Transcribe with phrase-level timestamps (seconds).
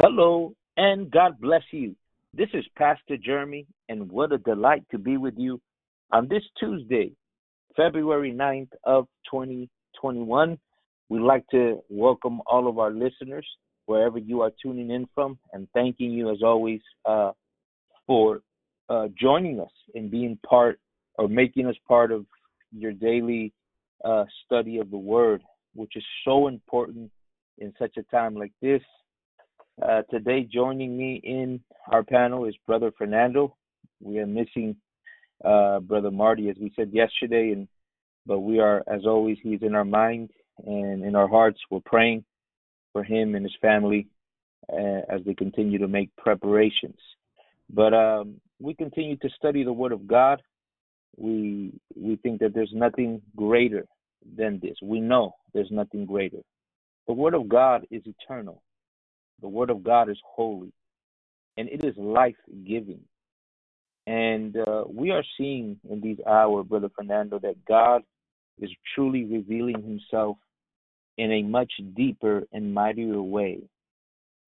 [0.00, 1.96] Hello and God bless you.
[2.34, 5.58] This is Pastor Jeremy, and what a delight to be with you
[6.12, 7.12] on this Tuesday,
[7.74, 10.58] February 9th of 2021.
[11.08, 13.46] We'd like to welcome all of our listeners
[13.86, 17.32] wherever you are tuning in from, and thanking you as always uh,
[18.06, 18.42] for
[18.90, 20.78] uh, joining us and being part
[21.14, 22.26] or making us part of
[22.70, 23.50] your daily
[24.04, 25.42] uh, study of the Word,
[25.74, 27.10] which is so important
[27.56, 28.82] in such a time like this
[29.82, 33.56] uh, today, joining me in our panel is Brother Fernando.
[34.00, 34.76] We are missing
[35.44, 37.68] uh, Brother Marty, as we said yesterday, and
[38.26, 40.30] but we are, as always, he's in our mind
[40.66, 41.60] and in our hearts.
[41.70, 42.24] We're praying
[42.92, 44.08] for him and his family
[44.72, 46.98] uh, as they continue to make preparations.
[47.70, 50.42] But um, we continue to study the Word of God.
[51.16, 53.86] We we think that there's nothing greater
[54.36, 54.76] than this.
[54.82, 56.40] We know there's nothing greater.
[57.06, 58.62] The Word of God is eternal.
[59.42, 60.72] The Word of God is holy
[61.56, 62.36] and it is life
[62.66, 63.00] giving.
[64.06, 68.02] And uh, we are seeing in these hours, Brother Fernando, that God
[68.60, 70.36] is truly revealing Himself
[71.18, 73.60] in a much deeper and mightier way.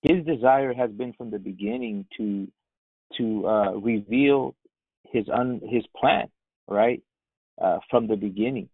[0.03, 2.49] His desire has been from the beginning to
[3.17, 4.55] to uh, reveal
[5.11, 6.29] His un, His plan,
[6.69, 7.03] right,
[7.61, 8.69] uh, from the beginning.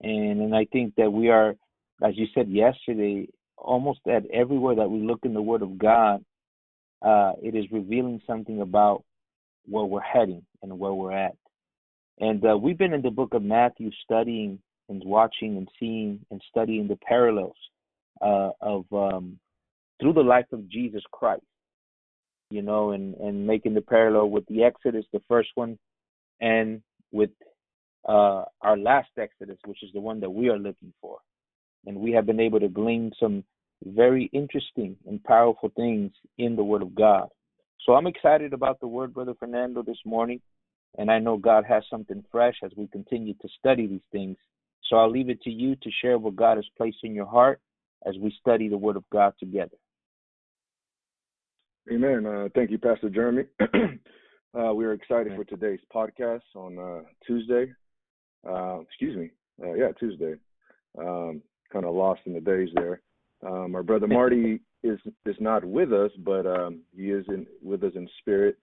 [0.00, 1.56] And and I think that we are,
[2.02, 3.28] as you said yesterday,
[3.62, 6.24] almost at everywhere that we look in the Word of God,
[7.02, 9.04] uh, it is revealing something about
[9.66, 11.36] where we're heading and where we're at.
[12.20, 16.42] And uh, we've been in the book of Matthew studying and watching and seeing and
[16.50, 17.56] studying the parallels
[18.20, 19.38] uh, of um,
[20.00, 21.42] through the life of Jesus Christ,
[22.50, 25.78] you know, and, and making the parallel with the Exodus, the first one,
[26.40, 27.30] and with
[28.08, 31.18] uh, our last Exodus, which is the one that we are looking for.
[31.86, 33.44] And we have been able to glean some
[33.84, 37.28] very interesting and powerful things in the Word of God.
[37.84, 40.40] So I'm excited about the Word, Brother Fernando, this morning.
[40.98, 44.36] And I know God has something fresh as we continue to study these things.
[44.84, 47.60] So I'll leave it to you to share what God has placed in your heart
[48.06, 49.76] as we study the Word of God together.
[51.92, 52.26] Amen.
[52.26, 53.44] Uh, thank you, Pastor Jeremy.
[53.60, 57.72] uh, we are excited for today's podcast on uh, Tuesday.
[58.48, 59.30] Uh, excuse me.
[59.62, 60.34] Uh, yeah, Tuesday.
[60.98, 63.00] Um, kind of lost in the days there.
[63.44, 67.82] Um, our brother Marty is is not with us, but um, he is in with
[67.82, 68.56] us in spirit.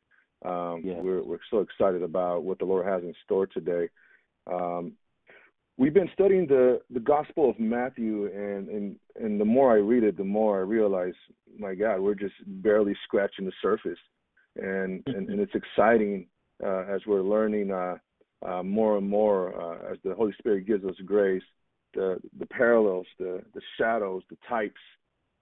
[0.46, 1.02] Um, yeah.
[1.02, 3.90] We're we're so excited about what the Lord has in store today.
[4.52, 4.94] Um,
[5.78, 10.04] we've been studying the the Gospel of Matthew, and and and the more I read
[10.04, 11.14] it, the more I realize,
[11.58, 14.00] my God, we're just barely scratching the surface,
[14.56, 16.28] and and, and it's exciting
[16.64, 17.96] uh, as we're learning uh,
[18.46, 21.44] uh, more and more uh, as the Holy Spirit gives us grace
[21.94, 24.82] the the parallels, the the shadows, the types,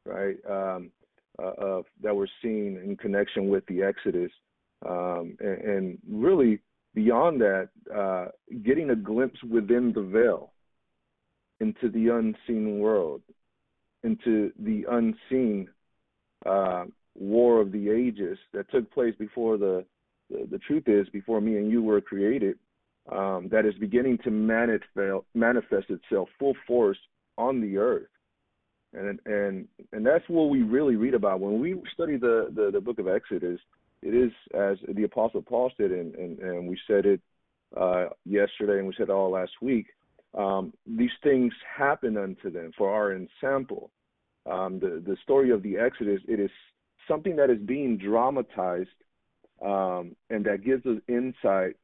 [0.05, 0.91] right, um,
[1.39, 4.31] uh, of that we're seeing in connection with the Exodus,
[4.87, 6.59] um, and, and, really
[6.93, 8.27] beyond that, uh,
[8.63, 10.51] getting a glimpse within the veil
[11.59, 13.21] into the unseen world,
[14.03, 15.67] into the unseen
[16.45, 16.85] uh,
[17.15, 19.83] war of the ages that took place before the,
[20.29, 22.57] the the truth is before me and you were created
[23.11, 26.97] um, that is beginning to manifest, manifest itself full force
[27.37, 28.07] on the earth.
[28.93, 32.81] And and and that's what we really read about when we study the the, the
[32.81, 33.59] book of Exodus.
[34.01, 37.21] It is as the apostle Paul said, and and, and we said it
[37.75, 39.87] uh, yesterday, and we said it all last week.
[40.37, 43.89] Um, these things happen unto them for our ensample.
[44.49, 46.51] Um, the the story of the Exodus it is
[47.07, 48.89] something that is being dramatized,
[49.61, 51.75] um, and that gives us insight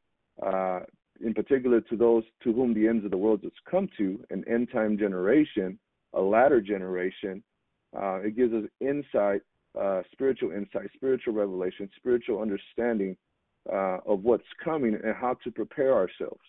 [0.42, 0.80] uh,
[1.20, 4.44] in particular to those to whom the ends of the world has come to, an
[4.48, 5.78] end time generation,
[6.12, 7.42] a latter generation.
[7.96, 9.42] Uh, it gives us insight,
[9.80, 13.16] uh, spiritual insight, spiritual revelation, spiritual understanding
[13.72, 16.40] uh, of what's coming and how to prepare ourselves.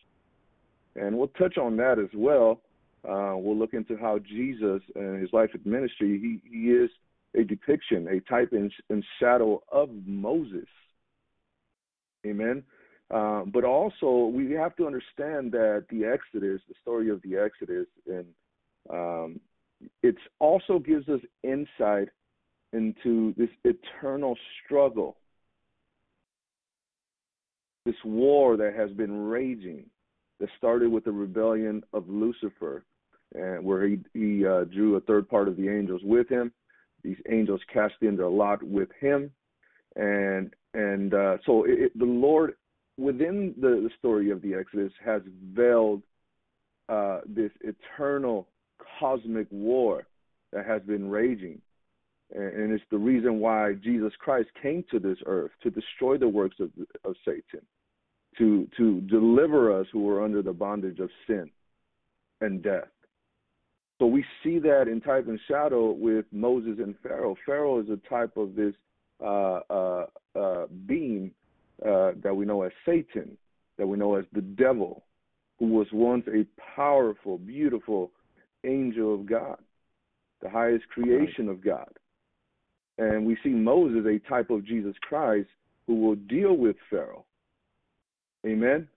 [0.95, 2.61] And we'll touch on that as well.
[3.07, 6.89] Uh, we'll look into how Jesus and his life and ministry, he, he is
[7.35, 8.71] a depiction, a type and,
[9.19, 10.67] shadow of Moses.
[12.25, 12.63] Amen.
[13.13, 17.85] Uh, but also, we have to understand that the Exodus, the story of the Exodus,
[18.07, 18.25] and
[18.89, 19.39] um,
[20.01, 22.09] it also gives us insight
[22.73, 25.17] into this eternal struggle,
[27.85, 29.85] this war that has been raging,
[30.39, 32.83] that started with the rebellion of Lucifer,
[33.35, 36.51] and where he he uh, drew a third part of the angels with him.
[37.03, 39.31] These angels cast in their lot with him,
[39.95, 42.55] and and uh, so it, the Lord
[42.97, 45.21] within the, the story of the Exodus has
[45.53, 46.01] veiled
[46.89, 48.47] uh, this eternal
[48.99, 50.07] cosmic war
[50.53, 51.61] that has been raging.
[52.33, 56.57] and it's the reason why Jesus Christ came to this earth to destroy the works
[56.59, 56.69] of,
[57.03, 57.65] of Satan,
[58.37, 61.49] to to deliver us who are under the bondage of sin
[62.41, 62.87] and death.
[63.99, 67.35] So we see that in type and shadow with Moses and Pharaoh.
[67.45, 68.73] Pharaoh is a type of this
[69.23, 70.05] uh, uh,
[70.35, 71.31] uh, being
[71.83, 73.37] uh, that we know as Satan,
[73.77, 75.03] that we know as the devil,
[75.59, 76.45] who was once a
[76.75, 78.11] powerful, beautiful
[78.65, 79.57] angel of God,
[80.41, 81.89] the highest creation of God.
[82.97, 85.49] And we see Moses, a type of Jesus Christ,
[85.87, 87.25] who will deal with Pharaoh.
[88.45, 88.87] Amen.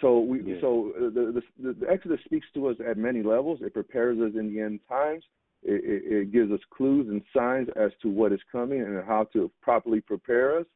[0.00, 0.56] So we yeah.
[0.60, 3.58] so uh, the, the, the Exodus speaks to us at many levels.
[3.62, 5.24] It prepares us in the end times.
[5.64, 9.24] It, it, it gives us clues and signs as to what is coming and how
[9.32, 10.66] to properly prepare us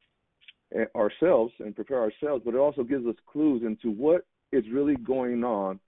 [0.95, 2.43] ourselves and prepare ourselves.
[2.45, 5.81] But it also gives us clues into what is really going on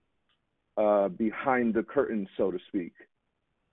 [0.77, 2.93] uh, behind the curtain, so to speak,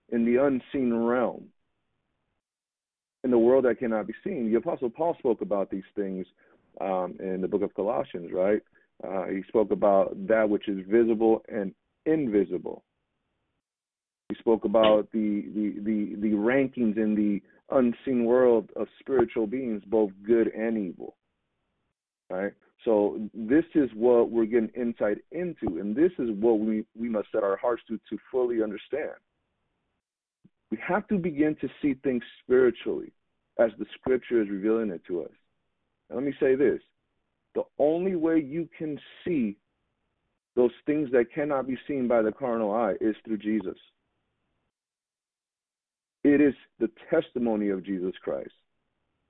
[0.09, 1.45] in the unseen realm,
[3.23, 4.51] in the world that cannot be seen.
[4.51, 6.25] The Apostle Paul spoke about these things
[6.79, 8.61] um, in the book of Colossians, right?
[9.03, 11.73] Uh, he spoke about that which is visible and
[12.05, 12.83] invisible.
[14.31, 17.41] He spoke about the, the, the, the rankings in the
[17.75, 21.17] unseen world of spiritual beings, both good and evil.
[22.29, 22.53] Right?
[22.85, 27.27] So this is what we're getting insight into, and this is what we, we must
[27.33, 29.17] set our hearts to to fully understand.
[30.71, 33.11] We have to begin to see things spiritually
[33.59, 35.31] as the scripture is revealing it to us.
[36.09, 36.79] And let me say this
[37.53, 39.57] the only way you can see
[40.55, 43.77] those things that cannot be seen by the carnal eye is through Jesus.
[46.23, 48.53] It is the testimony of Jesus Christ,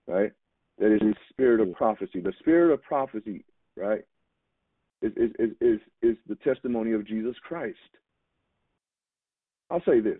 [0.07, 0.31] right?
[0.79, 2.21] That is the spirit of prophecy.
[2.21, 3.45] The spirit of prophecy,
[3.77, 4.03] right,
[5.01, 7.77] is is is is, the testimony of Jesus Christ.
[9.69, 10.19] I'll say this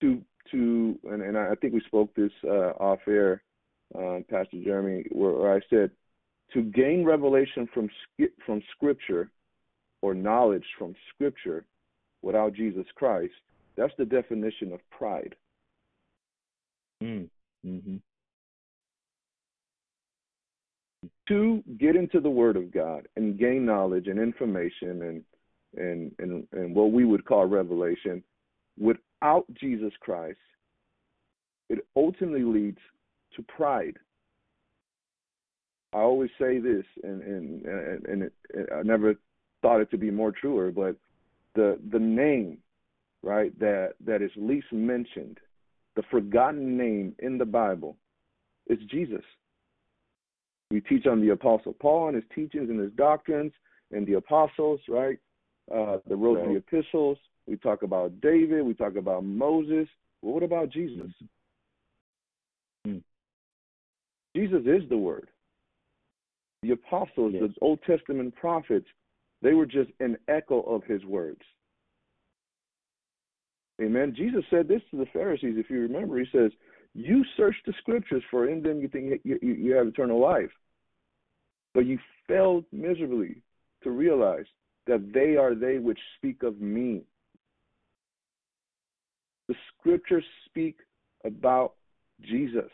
[0.00, 3.42] to to and, and I think we spoke this uh, off air,
[3.94, 5.90] uh, Pastor Jeremy, where, where I said
[6.52, 7.88] to gain revelation from
[8.44, 9.30] from Scripture
[10.02, 11.64] or knowledge from Scripture
[12.22, 13.32] without Jesus Christ,
[13.76, 15.34] that's the definition of pride.
[17.02, 17.28] Mm.
[17.66, 17.96] Mm-hmm.
[21.28, 25.24] To get into the Word of God and gain knowledge and information and
[25.76, 28.22] and and, and what we would call revelation
[28.78, 30.38] without Jesus Christ,
[31.68, 32.78] it ultimately leads
[33.34, 33.96] to pride.
[35.92, 38.32] I always say this, and and and, and it,
[38.74, 39.14] I never
[39.62, 40.96] thought it to be more truer, but
[41.54, 42.58] the the name,
[43.22, 45.38] right, that that is least mentioned,
[45.94, 47.96] the forgotten name in the Bible,
[48.68, 49.24] is Jesus.
[50.70, 53.52] We teach on the Apostle Paul and his teachings and his doctrines,
[53.92, 55.18] and the apostles, right?
[55.72, 56.48] Uh, the wrote right.
[56.48, 57.18] the epistles.
[57.46, 58.64] We talk about David.
[58.64, 59.88] We talk about Moses.
[60.22, 61.12] Well, what about Jesus?
[62.86, 63.02] Mm.
[64.34, 65.28] Jesus is the Word
[66.66, 67.42] the apostles, yes.
[67.42, 68.86] the Old Testament prophets,
[69.42, 71.40] they were just an echo of his words.
[73.80, 74.14] Amen.
[74.16, 76.18] Jesus said this to the Pharisees, if you remember.
[76.18, 76.50] He says,
[76.94, 80.50] You search the scriptures, for in them you think you, you, you have eternal life.
[81.74, 83.42] But you failed miserably
[83.82, 84.46] to realize
[84.86, 87.02] that they are they which speak of me.
[89.48, 90.78] The scriptures speak
[91.24, 91.74] about
[92.22, 92.70] Jesus.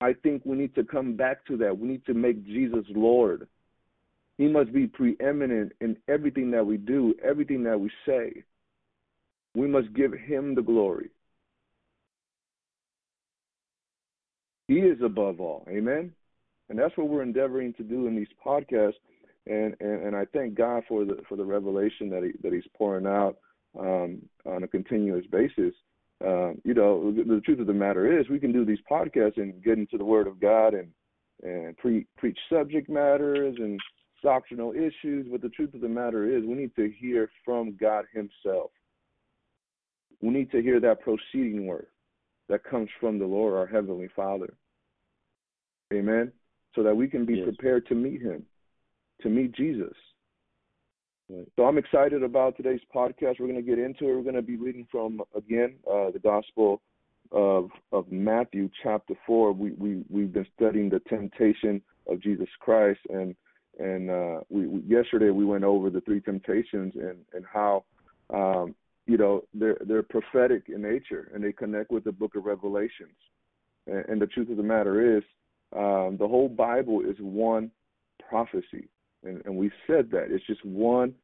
[0.00, 1.78] I think we need to come back to that.
[1.78, 3.46] We need to make Jesus Lord.
[4.36, 8.42] He must be preeminent in everything that we do, everything that we say.
[9.54, 11.10] We must give him the glory.
[14.68, 15.66] He is above all.
[15.68, 16.12] Amen.
[16.68, 18.94] And that's what we're endeavoring to do in these podcasts.
[19.46, 22.64] And, and, and I thank God for the for the revelation that he that he's
[22.76, 23.36] pouring out
[23.78, 25.74] um, on a continuous basis.
[26.24, 29.36] Um, you know, the, the, truth of the matter is, we can do these podcasts
[29.36, 30.88] and get into the Word of God and
[31.42, 33.78] and pre- preach subject matters and
[34.22, 35.26] doctrinal issues.
[35.30, 38.70] But the truth of the matter is, we need to hear from God Himself.
[40.24, 41.88] We need to hear that proceeding word
[42.48, 44.54] that comes from the Lord, our Heavenly Father.
[45.92, 46.32] Amen.
[46.74, 47.44] So that we can be yes.
[47.44, 48.42] prepared to meet Him,
[49.20, 49.92] to meet Jesus.
[51.56, 53.38] So I'm excited about today's podcast.
[53.38, 54.16] We're going to get into it.
[54.16, 56.80] We're going to be reading from again uh, the Gospel
[57.30, 59.52] of of Matthew, chapter four.
[59.52, 63.34] We we we've been studying the temptation of Jesus Christ, and
[63.78, 67.84] and uh, we, we yesterday we went over the three temptations and and how
[68.32, 68.74] um,
[69.06, 73.16] you know they're they're prophetic in nature and they connect with the Book of Revelations.
[73.86, 75.22] And, and the truth of the matter is,
[75.76, 77.70] um, the whole Bible is one
[78.28, 78.88] prophecy
[79.24, 81.14] and, and we said that it's just one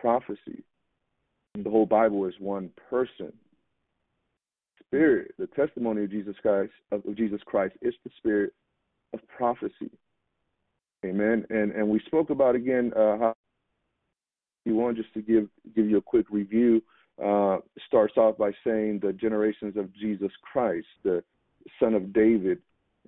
[0.00, 0.62] prophecy.
[1.56, 3.32] The whole Bible is one person
[4.94, 8.52] spirit, the testimony of Jesus Christ of Jesus Christ is the spirit
[9.12, 9.90] of prophecy.
[11.04, 11.44] Amen.
[11.50, 13.34] And and we spoke about again uh, how
[14.64, 16.82] you want just to give give you a quick review.
[17.22, 21.22] Uh, starts off by saying the generations of Jesus Christ, the
[21.78, 22.58] son of David,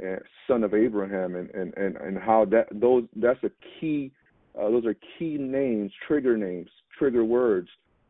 [0.01, 4.13] uh, son of Abraham, and, and and and how that those that's a key.
[4.57, 7.69] Uh, those are key names, trigger names, trigger words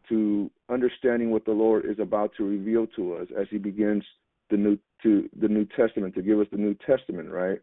[0.08, 4.04] to understanding what the Lord is about to reveal to us as He begins
[4.50, 7.60] the new to the New Testament to give us the New Testament, right?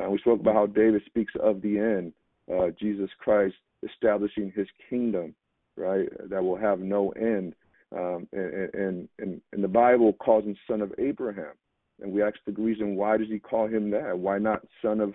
[0.00, 2.12] Uh, we spoke about how David speaks of the end,
[2.52, 5.34] uh, Jesus Christ establishing His kingdom,
[5.76, 6.08] right?
[6.28, 7.54] That will have no end,
[7.96, 11.54] um, and, and and and the Bible calls him son of Abraham,
[12.00, 14.18] and we ask the reason why does He call him that?
[14.18, 15.14] Why not son of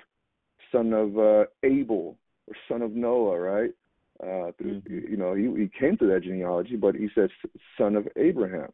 [0.72, 2.18] son of uh, Abel
[2.48, 3.72] or son of Noah, right?
[4.22, 5.12] Uh, through, mm-hmm.
[5.12, 7.30] You know, he, he came through that genealogy, but he says
[7.78, 8.72] son of Abraham.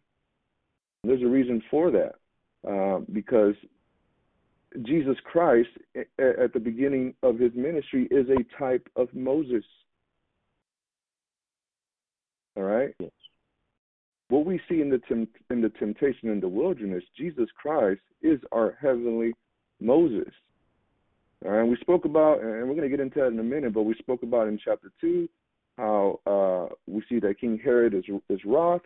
[1.03, 2.15] There's a reason for that,
[2.69, 3.55] uh, because
[4.83, 9.65] Jesus Christ, at the beginning of his ministry, is a type of Moses.
[12.55, 12.93] All right.
[12.99, 13.11] Yes.
[14.33, 18.39] What we see in the temp- in the temptation in the wilderness, Jesus Christ is
[18.51, 19.35] our heavenly
[19.79, 20.33] Moses.
[21.45, 23.83] And we spoke about, and we're going to get into that in a minute, but
[23.83, 25.29] we spoke about in chapter two
[25.77, 28.81] how uh, we see that King Herod is is wroth,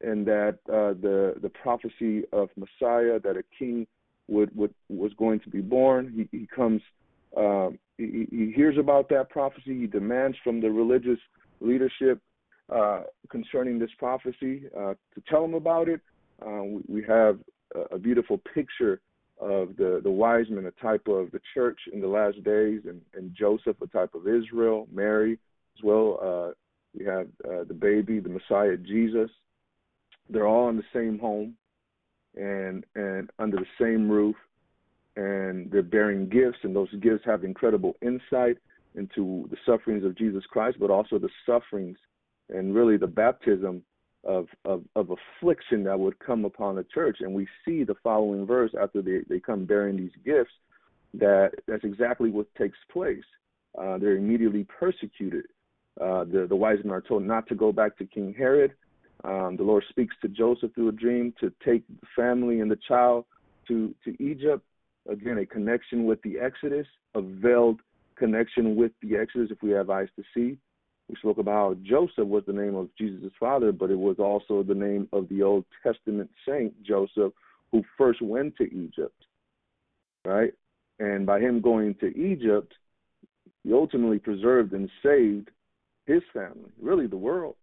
[0.00, 3.86] and that uh, the the prophecy of Messiah that a king
[4.28, 6.10] would, would was going to be born.
[6.16, 6.80] He, he comes,
[7.36, 9.78] um, he, he hears about that prophecy.
[9.78, 11.20] He demands from the religious
[11.60, 12.18] leadership
[12.72, 16.00] uh, concerning this prophecy uh, to tell them about it.
[16.44, 17.38] Uh, we, we have
[17.74, 19.00] a, a beautiful picture
[19.40, 23.00] of the, the wise men, a type of the church in the last days, and,
[23.14, 25.38] and Joseph, a type of Israel, Mary
[25.76, 26.18] as well.
[26.22, 26.52] Uh,
[26.96, 29.30] we have uh, the baby, the Messiah, Jesus.
[30.28, 31.54] They're all in the same home
[32.36, 34.36] and and under the same roof,
[35.16, 38.58] and they're bearing gifts, and those gifts have incredible insight
[38.94, 41.96] into the sufferings of Jesus Christ, but also the sufferings
[42.50, 43.82] and really the baptism
[44.24, 47.18] of, of, of affliction that would come upon the church.
[47.20, 50.52] And we see the following verse after they, they come bearing these gifts
[51.14, 53.24] that that's exactly what takes place.
[53.78, 55.44] Uh, they're immediately persecuted.
[56.00, 58.72] Uh, the, the wise men are told not to go back to King Herod.
[59.24, 62.78] Um, the Lord speaks to Joseph through a dream to take the family and the
[62.88, 63.26] child
[63.68, 64.64] to, to Egypt.
[65.08, 67.80] Again, a connection with the Exodus, a veiled
[68.16, 70.58] connection with the Exodus if we have eyes to see.
[71.10, 74.62] We spoke about how Joseph was the name of Jesus' father, but it was also
[74.62, 77.32] the name of the Old Testament saint Joseph
[77.72, 79.24] who first went to Egypt.
[80.24, 80.52] Right?
[81.00, 82.72] And by him going to Egypt,
[83.64, 85.48] he ultimately preserved and saved
[86.06, 87.56] his family, really the world.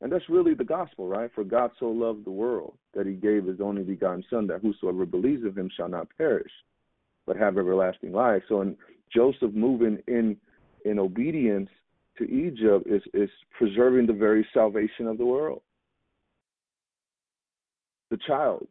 [0.00, 1.30] And that's really the gospel, right?
[1.34, 5.04] For God so loved the world that he gave his only begotten Son, that whosoever
[5.04, 6.52] believes in him shall not perish,
[7.26, 8.42] but have everlasting life.
[8.48, 8.76] So, in
[9.12, 10.36] Joseph moving in
[10.84, 11.68] in obedience
[12.18, 15.62] to Egypt is, is preserving the very salvation of the world.
[18.10, 18.66] The child,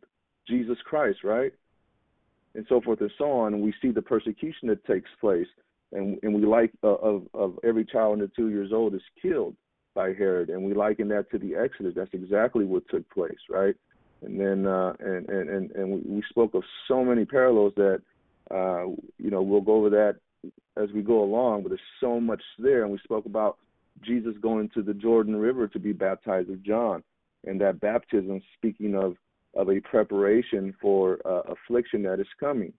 [0.47, 1.51] Jesus Christ, right?
[2.53, 3.61] And so forth and so on.
[3.61, 5.47] We see the persecution that takes place.
[5.93, 9.55] And, and we like uh, of, of every child under two years old is killed
[9.95, 10.49] by Herod.
[10.49, 11.93] And we liken that to the Exodus.
[11.95, 13.75] That's exactly what took place, right?
[14.21, 18.01] And then, uh, and, and, and, and we, we spoke of so many parallels that,
[18.51, 18.85] uh,
[19.17, 20.17] you know, we'll go over that
[20.77, 22.83] as we go along, but there's so much there.
[22.83, 23.57] And we spoke about
[24.01, 27.03] Jesus going to the Jordan River to be baptized of John,
[27.45, 29.15] and that baptism speaking of
[29.53, 32.73] of a preparation for uh, affliction that is coming,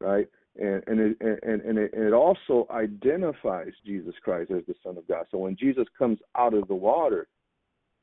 [0.00, 0.28] right?
[0.56, 4.96] And and it, and and it, and it also identifies Jesus Christ as the Son
[4.96, 5.26] of God.
[5.30, 7.28] So when Jesus comes out of the water,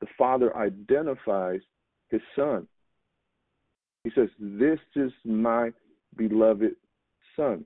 [0.00, 1.60] the Father identifies
[2.08, 2.66] His Son.
[4.04, 5.72] He says, "This is my
[6.16, 6.76] beloved
[7.36, 7.64] Son."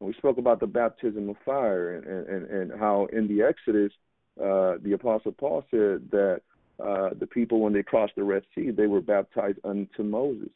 [0.00, 3.92] We spoke about the baptism of fire and, and, and how in the Exodus,
[4.40, 6.42] uh, the Apostle Paul said that
[6.84, 10.48] uh, the people, when they crossed the Red Sea, they were baptized unto Moses.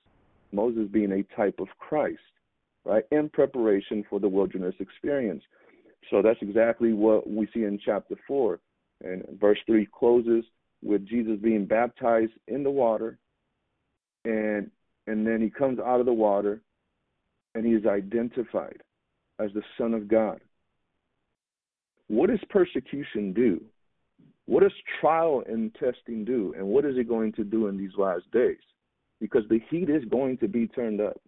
[0.52, 2.18] Moses being a type of Christ,
[2.84, 5.42] right, in preparation for the wilderness experience.
[6.10, 8.58] So that's exactly what we see in chapter 4.
[9.04, 10.44] And verse 3 closes
[10.82, 13.18] with Jesus being baptized in the water,
[14.24, 14.70] and
[15.06, 16.60] and then he comes out of the water,
[17.54, 18.82] and he is identified
[19.38, 20.40] as the Son of God.
[22.08, 23.62] What does persecution do?
[24.46, 26.54] What does trial and testing do?
[26.56, 28.56] And what is it going to do in these last days?
[29.20, 31.20] Because the heat is going to be turned up.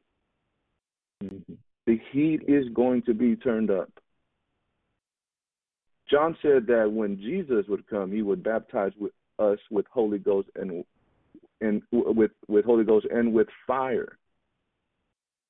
[1.22, 1.52] Mm-hmm.
[1.86, 3.90] The heat is going to be turned up.
[6.10, 10.48] John said that when Jesus would come, he would baptize with us with Holy Ghost
[10.56, 10.84] and
[11.60, 14.18] and with with Holy Ghost and with fire.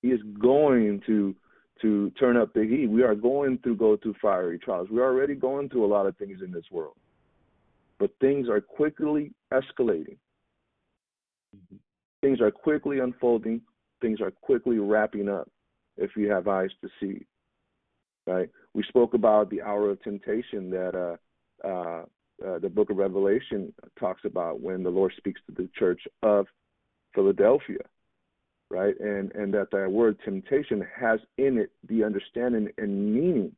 [0.03, 1.35] He is going to
[1.83, 2.87] to turn up the heat.
[2.89, 4.89] We are going to go through fiery trials.
[4.91, 6.97] We're already going through a lot of things in this world.
[7.99, 10.17] But things are quickly escalating.
[11.57, 11.77] Mm-hmm.
[12.23, 13.61] Things are quickly unfolding.
[14.01, 15.49] Things are quickly wrapping up
[15.97, 17.27] if you have eyes to see.
[18.27, 18.49] Right?
[18.75, 20.95] We spoke about the hour of temptation that
[21.65, 22.05] uh, uh,
[22.47, 26.47] uh, the book of Revelation talks about when the Lord speaks to the church of
[27.15, 27.81] Philadelphia
[28.71, 28.99] right?
[29.01, 33.53] And and that that word temptation has in it the understanding and meaning.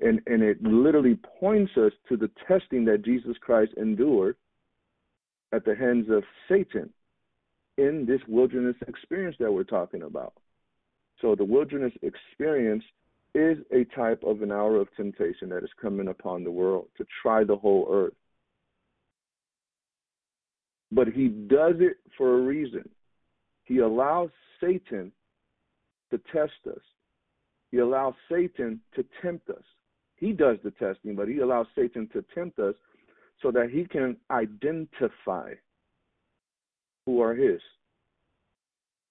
[0.00, 4.36] And and it literally points us to the testing that Jesus Christ endured
[5.52, 6.90] at the hands of Satan
[7.78, 10.34] in this wilderness experience that we're talking about.
[11.20, 12.84] So the wilderness experience
[13.34, 17.06] is a type of an hour of temptation that is coming upon the world to
[17.22, 18.14] try the whole earth.
[20.92, 22.88] But he does it for a reason.
[23.64, 24.30] He allows
[24.60, 25.12] Satan
[26.10, 26.82] to test us.
[27.70, 29.64] He allows Satan to tempt us.
[30.16, 32.74] He does the testing, but he allows Satan to tempt us
[33.42, 35.52] so that he can identify
[37.04, 37.60] who are his.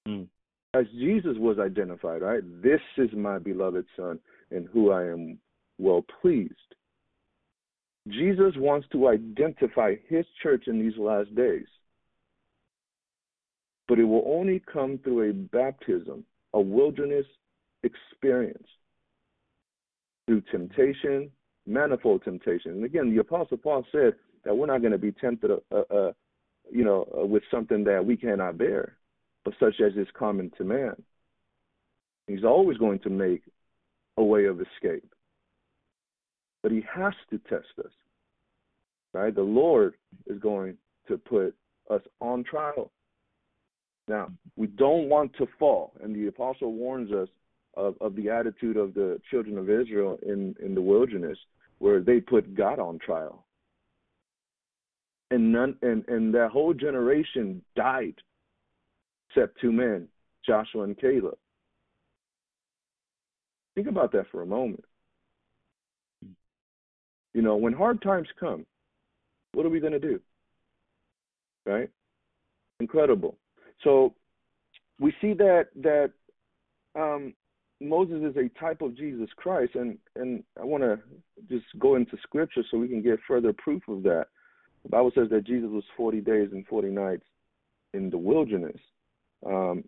[0.07, 0.27] Mm.
[0.73, 2.41] As Jesus was identified, right?
[2.63, 4.17] This is my beloved Son
[4.49, 5.37] in who I am
[5.77, 6.53] well pleased.
[8.07, 11.67] Jesus wants to identify his church in these last days
[13.87, 16.23] but it will only come through a baptism,
[16.53, 17.25] a wilderness
[17.83, 18.67] experience,
[20.25, 21.29] through temptation,
[21.65, 22.71] manifold temptation.
[22.71, 24.13] And again, the Apostle Paul said
[24.45, 26.11] that we're not going to be tempted, uh, uh,
[26.71, 28.97] you know, uh, with something that we cannot bear,
[29.43, 30.95] but such as is common to man.
[32.27, 33.41] He's always going to make
[34.17, 35.13] a way of escape,
[36.61, 37.91] but he has to test us.
[39.13, 39.35] Right?
[39.35, 41.53] The Lord is going to put
[41.89, 42.91] us on trial
[44.07, 47.29] now, we don't want to fall, and the apostle warns us
[47.75, 51.37] of, of the attitude of the children of Israel in, in the wilderness,
[51.79, 53.45] where they put God on trial.
[55.31, 58.15] And none and, and that whole generation died
[59.29, 60.07] except two men,
[60.45, 61.37] Joshua and Caleb.
[63.73, 64.83] Think about that for a moment.
[67.33, 68.65] You know, when hard times come,
[69.53, 70.19] what are we going to do?
[71.65, 71.89] Right?
[72.79, 73.37] Incredible.
[73.83, 74.13] So
[74.99, 76.11] we see that that
[76.95, 77.33] um,
[77.81, 80.99] Moses is a type of Jesus Christ, and and I want to
[81.49, 84.27] just go into Scripture so we can get further proof of that.
[84.83, 87.23] The Bible says that Jesus was 40 days and 40 nights
[87.93, 88.77] in the wilderness.
[89.45, 89.85] Um,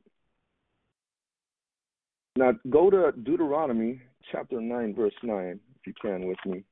[2.38, 6.64] now go to Deuteronomy chapter 9, verse 9, if you can, with me.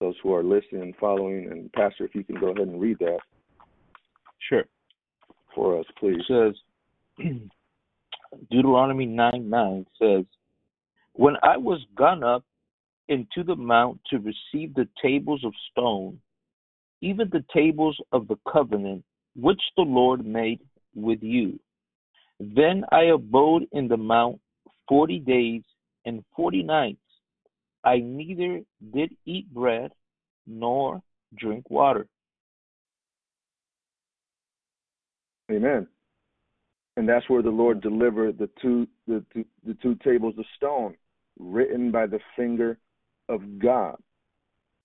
[0.00, 3.18] Those who are listening following, and Pastor, if you can go ahead and read that.
[5.58, 6.20] For us, please.
[6.28, 6.54] It
[7.18, 7.26] says
[8.50, 10.24] Deuteronomy 9 9 says,
[11.14, 12.44] When I was gone up
[13.08, 16.20] into the mount to receive the tables of stone,
[17.00, 19.02] even the tables of the covenant
[19.34, 20.60] which the Lord made
[20.94, 21.58] with you.
[22.38, 24.40] Then I abode in the mount
[24.88, 25.62] forty days
[26.06, 27.00] and forty nights.
[27.82, 28.60] I neither
[28.94, 29.90] did eat bread
[30.46, 31.02] nor
[31.36, 32.06] drink water.
[35.50, 35.86] Amen.
[36.96, 40.94] And that's where the Lord delivered the two the, the, the two tables of stone
[41.38, 42.78] written by the finger
[43.28, 43.96] of God.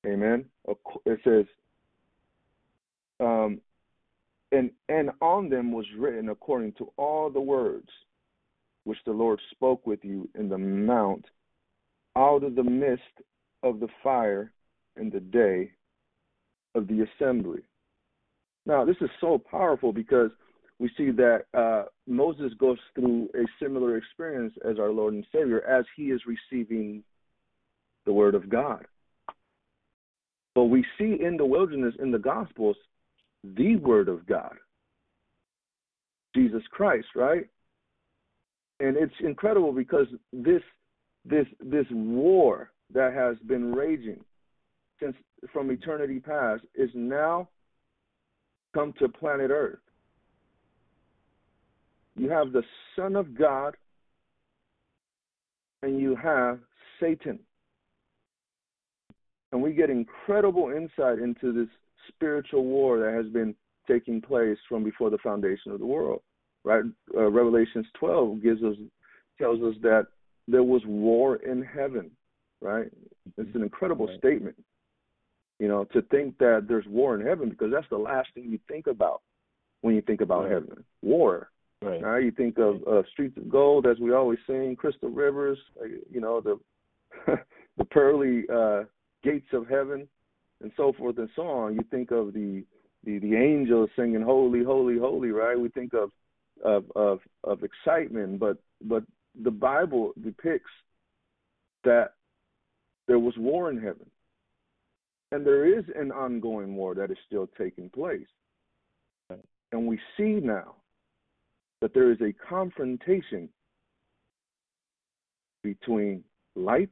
[0.06, 0.46] Amen.
[1.06, 1.46] It says,
[3.20, 3.60] um,
[4.52, 7.90] and and on them was written according to all the words
[8.84, 11.26] which the Lord spoke with you in the mount
[12.16, 13.04] out of the midst
[13.64, 14.52] of the fire
[14.98, 15.72] in the day
[16.76, 17.62] of the assembly.
[18.66, 20.32] Now, this is so powerful because
[20.84, 25.66] we see that uh, Moses goes through a similar experience as our Lord and Savior
[25.66, 27.06] as he is receiving
[28.06, 28.86] the Word of God.
[30.54, 32.76] But we see in the wilderness, in the Gospels,
[33.46, 34.56] the Word of God,
[36.36, 37.48] Jesus Christ, right?
[38.82, 40.62] And it's incredible because this
[41.24, 44.20] this this war that has been raging
[45.00, 45.16] since
[45.54, 47.48] from eternity past is now
[48.74, 49.80] come to planet Earth
[52.16, 52.64] you have the
[52.96, 53.76] Son of God
[55.82, 56.60] and you have
[57.00, 57.40] Satan.
[59.52, 61.70] And we get incredible insight into this
[62.08, 63.54] spiritual war that has been
[63.88, 66.22] taking place from before the foundation of the world.
[66.64, 66.84] Right?
[67.16, 68.76] Uh, Revelations 12 gives us
[69.38, 70.08] tells us that
[70.48, 72.12] there was war in heaven.
[72.62, 72.90] Right?
[73.38, 74.18] It's an incredible right.
[74.18, 74.56] statement.
[75.60, 78.60] You know, to think that there's war in heaven because that's the last thing you
[78.68, 79.22] think about
[79.82, 80.54] when you think about Right.
[80.54, 80.84] heaven.
[81.02, 81.50] War.
[81.84, 82.02] Right.
[82.02, 85.58] Now you think of uh, streets of gold, as we always sing, crystal rivers.
[85.82, 86.60] uh, You know the
[87.78, 88.84] the pearly uh,
[89.24, 90.08] gates of heaven,
[90.62, 91.76] and so forth and so on.
[91.76, 92.64] You think of the
[93.04, 95.32] the the angels singing holy, holy, holy.
[95.32, 95.60] Right?
[95.60, 96.12] We think of
[96.64, 99.04] of of of excitement, but but
[99.42, 100.72] the Bible depicts
[101.84, 102.14] that
[103.08, 104.10] there was war in heaven,
[105.32, 108.28] and there is an ongoing war that is still taking place,
[109.72, 110.76] and we see now
[111.84, 113.50] that there is a confrontation
[115.64, 116.24] between
[116.56, 116.90] light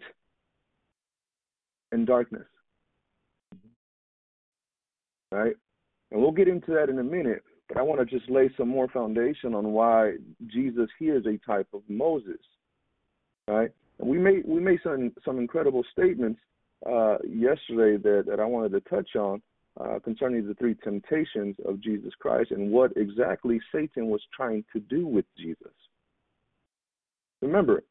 [1.93, 2.43] and darkness.
[5.31, 5.55] Right?
[6.11, 8.67] And we'll get into that in a minute, but I want to just lay some
[8.67, 10.15] more foundation on why
[10.47, 12.41] Jesus here is a type of Moses.
[13.47, 13.69] Right?
[13.99, 16.41] And we made we made some some incredible statements
[16.85, 19.41] uh, yesterday that, that I wanted to touch on
[19.79, 24.79] uh, concerning the three temptations of Jesus Christ and what exactly Satan was trying to
[24.79, 25.73] do with Jesus.
[27.41, 27.83] Remember,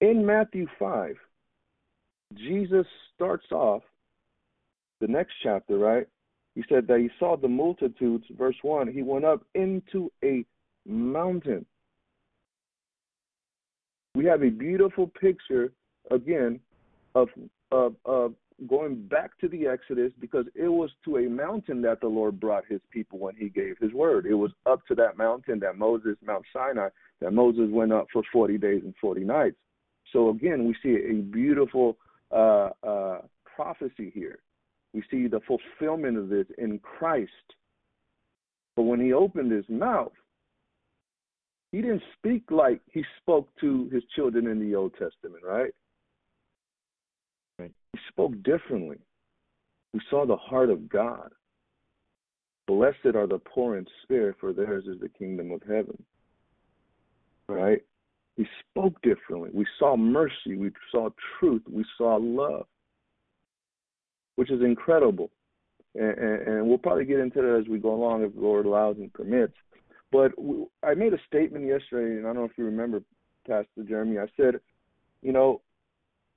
[0.00, 1.14] in Matthew 5,
[2.34, 3.82] Jesus starts off
[5.00, 6.06] the next chapter, right?
[6.54, 10.44] He said that he saw the multitudes, verse 1, he went up into a
[10.86, 11.64] mountain.
[14.14, 15.72] We have a beautiful picture,
[16.10, 16.60] again,
[17.14, 17.28] of,
[17.70, 18.34] of, of
[18.68, 22.64] going back to the Exodus because it was to a mountain that the Lord brought
[22.68, 24.26] his people when he gave his word.
[24.26, 26.88] It was up to that mountain that Moses, Mount Sinai,
[27.20, 29.56] that Moses went up for 40 days and 40 nights.
[30.12, 31.96] So again, we see a beautiful
[32.30, 34.38] uh, uh, prophecy here.
[34.92, 37.30] We see the fulfillment of this in Christ.
[38.76, 40.12] But when he opened his mouth,
[41.70, 45.72] he didn't speak like he spoke to his children in the Old Testament, right?
[47.92, 48.98] He spoke differently.
[49.92, 51.30] We saw the heart of God.
[52.66, 56.02] Blessed are the poor in spirit, for theirs is the kingdom of heaven.
[57.48, 57.82] Right?
[58.36, 59.50] He spoke differently.
[59.52, 60.56] We saw mercy.
[60.56, 61.62] We saw truth.
[61.70, 62.66] We saw love,
[64.36, 65.30] which is incredible.
[65.94, 68.64] And, and, and we'll probably get into that as we go along if the Lord
[68.64, 69.52] allows and permits.
[70.10, 73.02] But we, I made a statement yesterday, and I don't know if you remember,
[73.46, 74.18] Pastor Jeremy.
[74.18, 74.54] I said,
[75.20, 75.60] you know,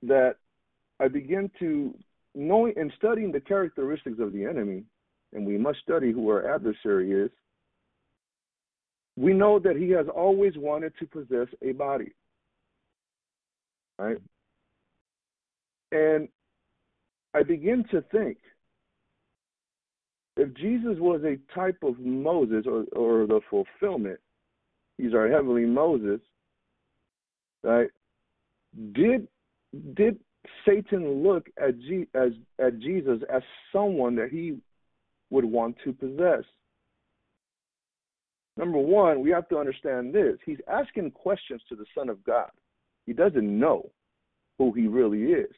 [0.02, 0.36] that
[1.00, 1.94] I begin to
[2.34, 4.84] knowing and studying the characteristics of the enemy,
[5.32, 7.30] and we must study who our adversary is.
[9.16, 12.12] We know that he has always wanted to possess a body,
[13.98, 14.18] right?
[15.92, 16.28] And
[17.32, 18.36] I begin to think
[20.36, 24.20] if Jesus was a type of Moses or, or the fulfillment,
[24.98, 26.20] he's our heavenly Moses,
[27.62, 27.88] right?
[28.92, 29.28] Did
[29.94, 30.18] did
[30.66, 34.58] Satan look at G, as at Jesus as someone that he
[35.30, 36.44] would want to possess?
[38.56, 40.38] Number one, we have to understand this.
[40.44, 42.50] He's asking questions to the Son of God.
[43.04, 43.90] He doesn't know
[44.58, 45.54] who he really is.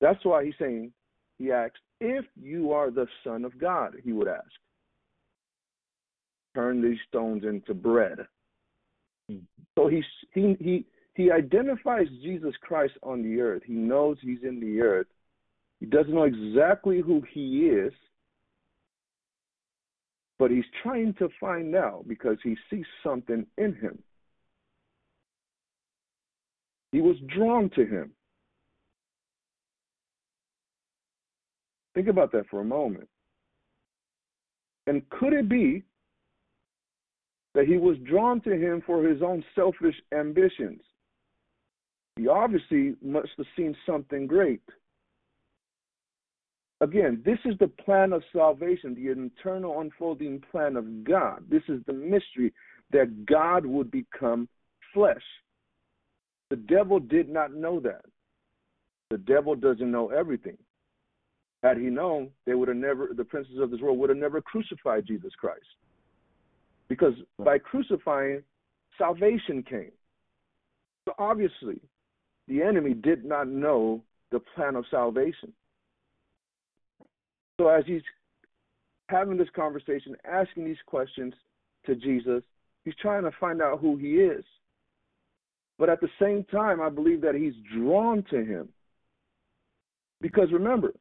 [0.00, 0.92] That's why he's saying,
[1.38, 4.44] he asks, if you are the Son of God, he would ask.
[6.54, 8.18] Turn these stones into bread.
[9.30, 9.44] Mm-hmm.
[9.76, 13.62] So he he he he identifies Jesus Christ on the earth.
[13.66, 15.06] He knows he's in the earth.
[15.80, 17.92] He doesn't know exactly who he is,
[20.38, 23.98] but he's trying to find out because he sees something in him.
[26.92, 28.12] He was drawn to him.
[31.94, 33.08] Think about that for a moment.
[34.86, 35.82] And could it be
[37.54, 40.80] that he was drawn to him for his own selfish ambitions?
[42.16, 44.62] He obviously must have seen something great.
[46.80, 51.44] Again, this is the plan of salvation, the eternal unfolding plan of God.
[51.48, 52.52] This is the mystery
[52.90, 54.48] that God would become
[54.92, 55.22] flesh.
[56.50, 58.04] The devil did not know that.
[59.10, 60.58] The devil doesn't know everything.
[61.62, 64.40] Had he known, they would have never the princes of this world would have never
[64.40, 65.64] crucified Jesus Christ.
[66.88, 68.42] Because by crucifying,
[68.98, 69.92] salvation came.
[71.06, 71.80] So obviously,
[72.48, 75.52] the enemy did not know the plan of salvation.
[77.60, 78.02] So as he's
[79.08, 81.34] having this conversation, asking these questions
[81.86, 82.42] to Jesus,
[82.84, 84.44] he's trying to find out who he is.
[85.78, 88.68] But at the same time, I believe that he's drawn to him.
[90.20, 90.92] Because remember,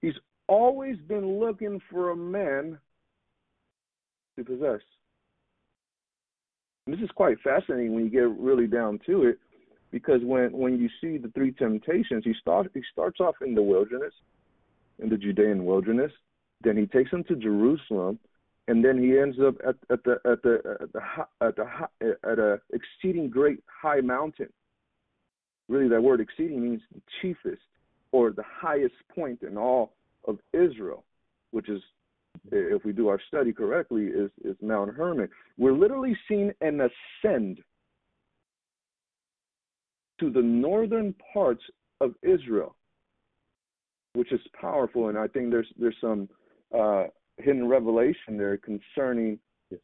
[0.00, 0.14] he's
[0.48, 2.78] always been looking for a man
[4.36, 4.80] to possess.
[6.86, 9.38] And this is quite fascinating when you get really down to it,
[9.92, 13.62] because when when you see the three temptations, he start he starts off in the
[13.62, 14.14] wilderness,
[14.98, 16.10] in the Judean wilderness.
[16.62, 18.18] Then he takes them to Jerusalem,
[18.68, 21.00] and then he ends up at, at the at the at the
[21.46, 24.48] at the at a exceeding great high mountain.
[25.68, 27.62] Really, that word exceeding means the chiefest
[28.10, 29.92] or the highest point in all
[30.26, 31.04] of Israel,
[31.50, 31.80] which is,
[32.50, 35.28] if we do our study correctly, is is Mount Hermon.
[35.58, 37.60] We're literally seeing an ascend
[40.22, 41.62] to the northern parts
[42.00, 42.76] of Israel,
[44.14, 46.28] which is powerful, and I think there's there's some
[46.76, 47.04] uh,
[47.38, 49.38] hidden revelation there concerning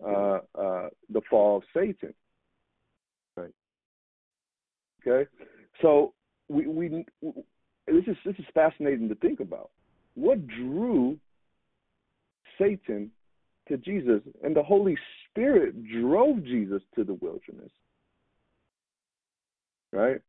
[0.04, 2.14] uh, uh, the fall of Satan.
[3.36, 3.54] Right.
[5.06, 5.28] Okay.
[5.82, 6.14] So
[6.48, 7.04] we, we
[7.86, 9.70] this is this is fascinating to think about.
[10.14, 11.18] What drew
[12.58, 13.10] Satan
[13.68, 14.96] to Jesus, and the Holy
[15.28, 17.72] Spirit drove Jesus to the wilderness.
[19.92, 20.10] Right.
[20.10, 20.20] Right.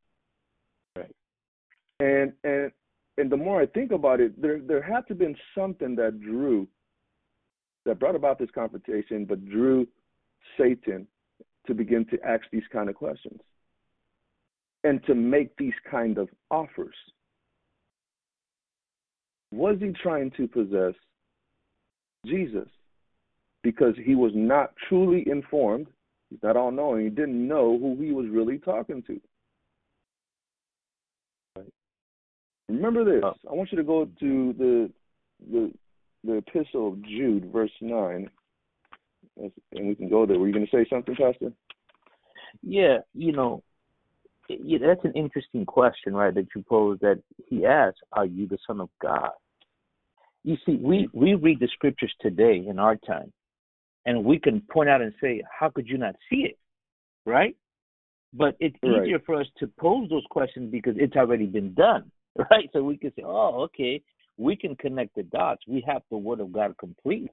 [1.99, 2.71] And and
[3.17, 6.21] and the more I think about it, there there had to have been something that
[6.21, 6.67] drew
[7.85, 9.87] that brought about this confrontation, but drew
[10.57, 11.07] Satan
[11.67, 13.39] to begin to ask these kind of questions
[14.83, 16.95] and to make these kind of offers.
[19.51, 20.93] Was he trying to possess
[22.25, 22.67] Jesus?
[23.63, 25.87] Because he was not truly informed,
[26.29, 29.19] he's not all knowing, he didn't know who he was really talking to.
[32.69, 33.23] Remember this.
[33.23, 33.33] Oh.
[33.49, 34.91] I want you to go to the
[35.51, 35.73] the
[36.23, 38.29] the epistle of Jude, verse nine,
[39.37, 40.37] and we can go there.
[40.37, 41.51] Were you going to say something, Pastor?
[42.61, 43.63] Yeah, you know,
[44.49, 46.33] yeah, that's an interesting question, right?
[46.33, 46.99] That you pose.
[47.01, 49.31] That he asks, "Are you the Son of God?"
[50.43, 53.33] You see, we we read the scriptures today in our time,
[54.05, 56.57] and we can point out and say, "How could you not see it?"
[57.25, 57.55] Right?
[58.31, 59.03] But it's right.
[59.03, 62.11] easier for us to pose those questions because it's already been done,
[62.51, 62.69] right?
[62.73, 64.01] So we can say, "Oh, okay,
[64.37, 65.61] we can connect the dots.
[65.67, 67.31] We have the Word of God completely."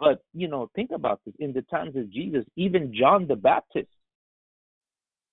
[0.00, 1.34] But you know, think about this.
[1.38, 3.88] In the times of Jesus, even John the Baptist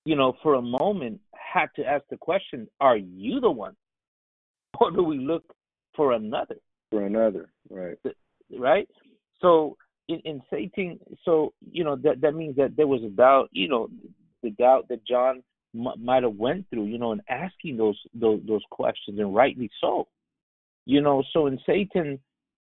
[0.06, 3.75] you know, for a moment had to ask the question, are you the one?
[4.80, 5.43] Or do we look
[5.95, 6.56] for another?
[6.89, 7.97] For another, right.
[8.58, 8.88] Right?
[9.39, 9.77] So
[10.08, 13.67] in, in Satan, so, you know, that, that means that there was a doubt, you
[13.67, 13.89] know,
[14.41, 15.43] the doubt that John
[15.75, 19.69] m- might have went through, you know, and asking those, those, those questions, and rightly
[19.79, 20.07] so.
[20.86, 22.19] You know, so in Satan,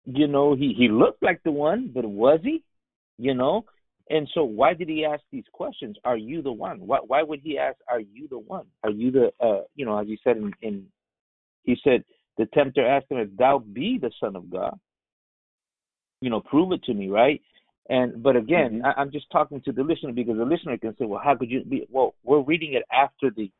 [0.05, 2.63] you know, he, he looked like the one, but was he?
[3.17, 3.65] You know,
[4.11, 5.95] and so, why did he ask these questions?
[6.03, 6.85] Are you the one?
[6.85, 8.65] Why, why would he ask, Are you the one?
[8.83, 10.85] Are you the, uh, you know, as he said in, in,
[11.63, 12.03] he said,
[12.37, 14.77] the tempter asked him, If thou be the Son of God,
[16.19, 17.41] you know, prove it to me, right?
[17.89, 18.85] And, but again, mm-hmm.
[18.85, 21.49] I, I'm just talking to the listener because the listener can say, Well, how could
[21.49, 21.87] you be?
[21.89, 23.51] Well, we're reading it after the,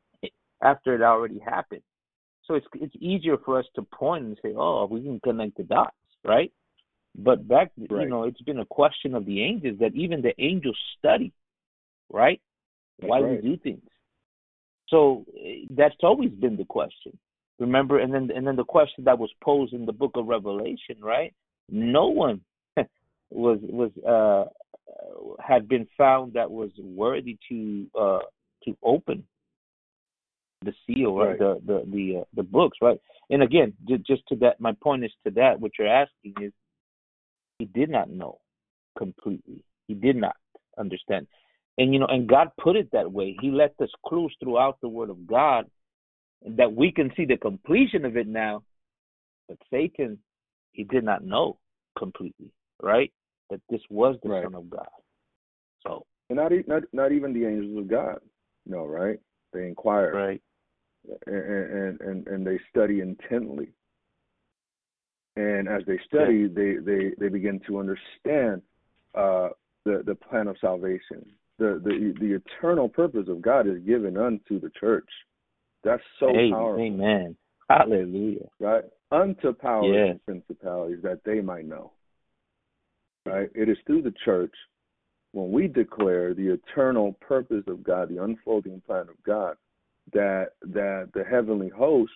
[0.64, 1.82] after it already happened.
[2.46, 5.64] So it's, it's easier for us to point and say, Oh, we can connect the
[5.64, 6.52] dots, right?
[7.18, 8.04] But back, right.
[8.04, 11.34] you know, it's been a question of the angels that even the angels study,
[12.10, 12.40] right?
[13.00, 13.44] That's Why right.
[13.44, 13.82] we do things.
[14.88, 17.18] So eh, that's always been the question.
[17.60, 20.98] Remember, and then and then the question that was posed in the book of Revelation,
[21.00, 21.34] right?
[21.70, 22.42] No one
[23.32, 24.50] was was uh
[25.42, 28.20] had been found that was worthy to uh
[28.66, 29.24] to open
[30.64, 31.40] the seal, right?
[31.40, 33.00] The the the uh, the books, right?
[33.30, 35.60] And again, just to that, my point is to that.
[35.60, 36.52] What you're asking is
[37.60, 38.40] he did not know
[38.98, 39.64] completely.
[39.88, 40.36] He did not
[40.78, 41.28] understand.
[41.78, 43.38] And you know, and God put it that way.
[43.42, 45.66] He left us clues throughout the Word of God
[46.46, 48.64] that we can see the completion of it now.
[49.48, 50.20] But Satan,
[50.74, 51.58] he did not know
[51.98, 53.12] completely, right?
[53.52, 54.44] That this was the right.
[54.44, 54.88] Son of God.
[55.86, 58.18] So and not not not even the angels of God.
[58.66, 59.20] No, right?
[59.54, 60.42] They inquire, right,
[61.28, 63.74] and and and, and they study intently
[65.36, 66.48] and as they study, yeah.
[66.54, 68.62] they, they, they begin to understand
[69.16, 69.50] uh,
[69.86, 71.26] the, the plan of salvation.
[71.58, 75.08] The, the, the eternal purpose of God is given unto the church.
[75.84, 76.52] That's so Amen.
[76.52, 76.84] powerful.
[76.84, 77.36] Amen.
[77.70, 78.48] Hallelujah.
[78.60, 78.84] Right?
[79.12, 80.12] Unto powers yeah.
[80.12, 81.92] and principalities that they might know.
[83.26, 83.50] Right?
[83.54, 84.54] It is through the church
[85.34, 89.56] when we declare the eternal purpose of God, the unfolding plan of God,
[90.14, 92.12] that that the heavenly host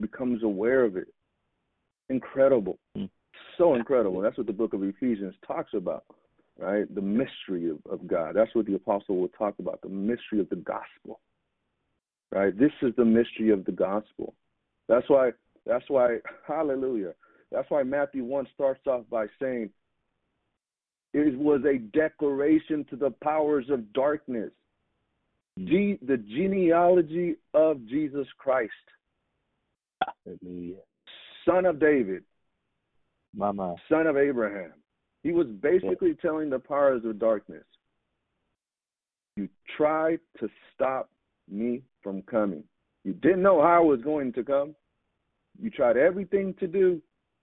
[0.00, 1.08] becomes aware of it
[2.08, 2.78] incredible.
[2.96, 3.08] Mm.
[3.58, 4.20] So incredible.
[4.20, 6.04] That's what the book of Ephesians talks about,
[6.58, 6.92] right?
[6.94, 8.34] The mystery of, of God.
[8.34, 11.20] That's what the apostle will talk about, the mystery of the gospel.
[12.30, 12.56] Right?
[12.58, 14.34] This is the mystery of the gospel.
[14.88, 15.32] That's why
[15.66, 17.12] that's why hallelujah.
[17.50, 19.68] That's why Matthew 1 starts off by saying
[21.12, 24.50] it was a declaration to the powers of darkness.
[25.58, 28.72] G- the genealogy of Jesus Christ.
[30.24, 30.80] Hallelujah
[31.44, 32.24] son of David,
[33.34, 34.72] Mama, son of Abraham,
[35.22, 37.64] He was basically telling the powers of darkness,
[39.36, 41.10] You tried to stop
[41.50, 42.64] me from coming.
[43.04, 44.74] You didn't know how I was going to come.
[45.60, 47.00] You tried everything to do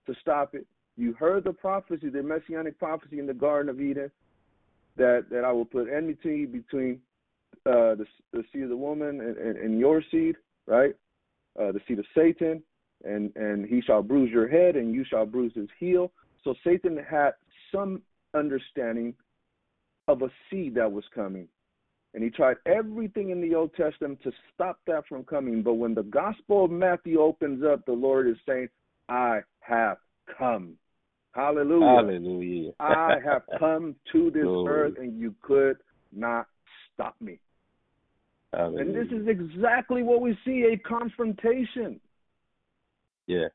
[0.08, 0.66] to stop it.
[1.00, 4.12] You heard the prophecy, the messianic prophecy in the Garden of Eden,
[4.98, 7.00] that, that I will put enmity between
[7.66, 10.36] uh, the, the seed of the woman and, and, and your seed,
[10.68, 10.94] right?
[11.58, 12.62] Uh, the seed of Satan,
[13.06, 16.12] and and he shall bruise your head, and you shall bruise his heel.
[16.44, 17.32] So Satan had
[17.74, 18.02] some
[18.34, 19.14] understanding
[20.10, 21.48] of a seed that was coming.
[22.14, 25.62] And he tried everything in the Old Testament to stop that from coming.
[25.62, 28.68] But when the Gospel of Matthew opens up, the Lord is saying,
[29.08, 29.98] I have
[30.38, 30.76] come.
[31.40, 31.86] Hallelujah.
[31.86, 32.72] Hallelujah.
[32.82, 34.74] I have come to this Glory.
[34.74, 35.78] earth and you could
[36.12, 36.48] not
[36.94, 37.40] stop me.
[38.54, 38.82] Hallelujah.
[38.82, 42.00] And this is exactly what we see a confrontation.
[43.28, 43.48] yeah.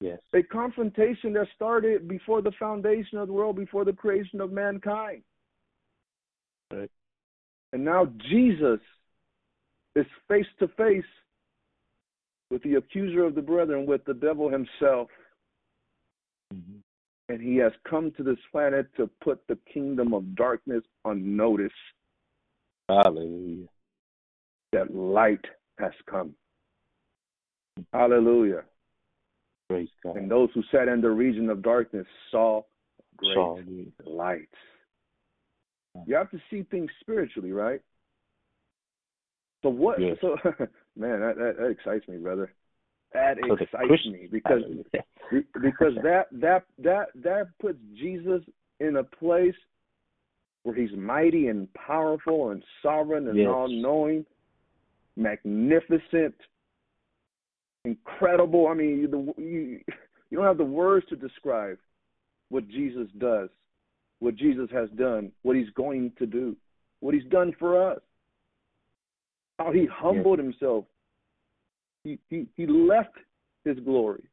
[0.00, 0.18] Yes.
[0.34, 5.22] A confrontation that started before the foundation of the world, before the creation of mankind.
[6.70, 6.90] Right.
[7.72, 8.80] And now Jesus
[9.96, 11.04] is face to face
[12.50, 15.08] with the accuser of the brethren, with the devil himself.
[16.54, 16.82] Mhm.
[17.28, 21.72] And he has come to this planet to put the kingdom of darkness on notice
[22.88, 23.66] Hallelujah.
[24.72, 25.44] that light
[25.78, 26.34] has come.
[27.92, 28.64] Hallelujah.
[29.68, 30.16] Praise God.
[30.16, 32.62] And those who sat in the region of darkness saw
[33.16, 33.58] great Saw
[34.04, 34.48] light.
[36.06, 37.80] You have to see things spiritually, right?
[39.62, 40.00] So what?
[40.00, 40.18] Yes.
[40.20, 40.36] So
[40.96, 42.52] man, that, that that excites me, brother.
[43.14, 44.62] That So excites me because
[45.62, 48.42] because that that that that puts Jesus
[48.80, 49.54] in a place
[50.64, 53.48] where he's mighty and powerful and sovereign and Yes.
[53.48, 54.26] all knowing,
[55.16, 56.34] magnificent,
[57.84, 58.66] incredible.
[58.66, 59.80] I mean, you, the, you
[60.30, 61.78] you don't have the words to describe
[62.48, 63.48] what Jesus does,
[64.18, 66.56] what Jesus has done, what he's going to do,
[67.00, 68.00] what he's done for us.
[69.60, 70.84] How he humbled himself.
[72.04, 73.16] He, he he left
[73.64, 74.24] his glory,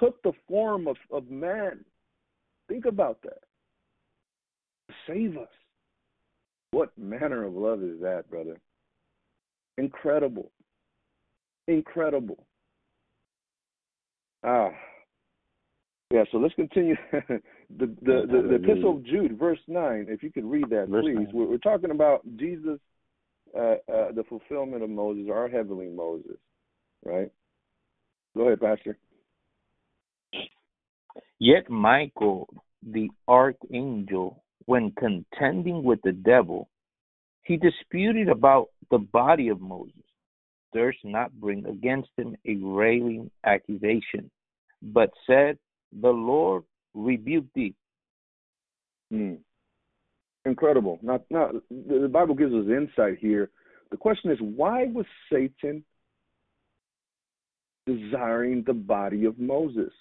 [0.00, 1.84] took the form of, of man.
[2.68, 3.42] Think about that.
[5.06, 5.48] Save us.
[6.72, 8.58] What manner of love is that, brother?
[9.78, 10.50] Incredible.
[11.68, 12.44] Incredible.
[14.44, 14.70] Ah.
[16.12, 16.94] Yeah, so let's continue.
[17.12, 17.40] the,
[17.78, 21.26] the, the, the Epistle of Jude, verse 9, if you could read that, Verse please.
[21.32, 22.78] We're, we're talking about Jesus,
[23.56, 26.36] uh, uh, the fulfillment of Moses, our heavenly Moses,
[27.06, 27.30] right?
[28.36, 28.98] Go ahead, Pastor.
[31.38, 32.48] Yet Michael,
[32.82, 36.68] the archangel, when contending with the devil,
[37.42, 39.92] he disputed about the body of Moses,
[40.72, 44.30] durst not bring against him a railing accusation,
[44.82, 45.58] but said,
[46.00, 46.64] The Lord
[46.94, 47.74] rebuke thee.
[49.10, 49.34] Hmm.
[50.44, 50.98] Incredible.
[51.02, 53.50] Not, not, the the Bible gives us insight here.
[53.90, 55.84] The question is, why was Satan
[57.86, 59.92] desiring the body of Moses?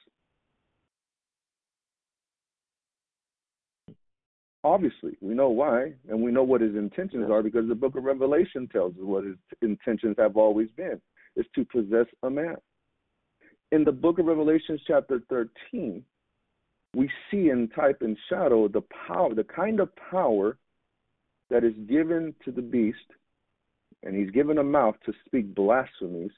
[4.63, 8.03] Obviously, we know why, and we know what his intentions are because the book of
[8.03, 10.99] Revelation tells us what his intentions have always been
[11.35, 12.55] is to possess a man.
[13.71, 16.03] In the book of Revelation, chapter 13,
[16.95, 20.57] we see in type and shadow the power, the kind of power
[21.49, 22.97] that is given to the beast,
[24.01, 26.31] and he's given a mouth to speak blasphemies.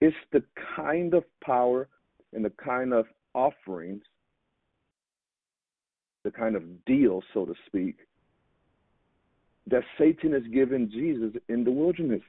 [0.00, 0.42] It's the
[0.76, 1.88] kind of power
[2.32, 4.02] and the kind of offerings,
[6.24, 7.98] the kind of deal, so to speak,
[9.66, 12.22] that Satan has given Jesus in the wilderness.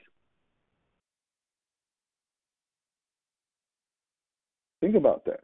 [4.81, 5.41] Think about that.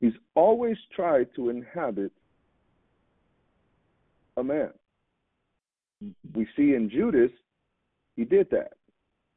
[0.00, 2.12] He's always tried to inhabit
[4.36, 4.70] a man.
[6.34, 7.30] We see in Judas,
[8.16, 8.72] he did that,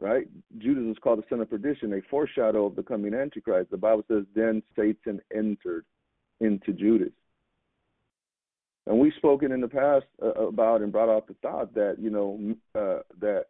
[0.03, 0.27] right?
[0.57, 3.71] Judas is called the son of perdition, a foreshadow of the coming Antichrist.
[3.71, 5.85] The Bible says, then Satan entered
[6.41, 7.13] into Judas.
[8.85, 12.09] And we've spoken in the past uh, about and brought out the thought that you
[12.09, 13.45] know uh, that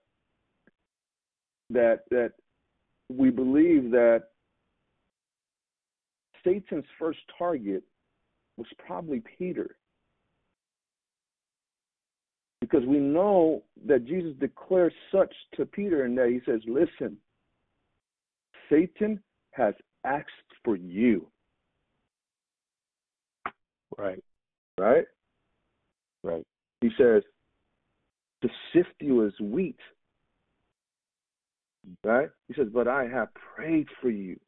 [1.72, 2.34] that that
[3.10, 4.26] we believe that
[6.46, 7.82] Satan's first target
[8.58, 9.76] was probably Peter.
[12.64, 17.18] Because we know that Jesus declares such to Peter and that he says, Listen,
[18.70, 19.20] Satan
[19.52, 19.74] has
[20.06, 20.30] asked
[20.64, 21.28] for you.
[23.98, 24.24] Right.
[24.80, 25.04] Right?
[26.24, 26.48] Right.
[26.80, 27.24] He says,
[28.44, 29.76] to sift you as wheat.
[32.02, 32.30] Right?
[32.48, 34.40] He says, But I have prayed for you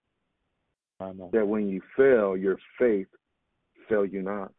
[1.01, 1.32] I know.
[1.34, 3.07] that when you fail, your faith
[3.89, 4.53] fail you not.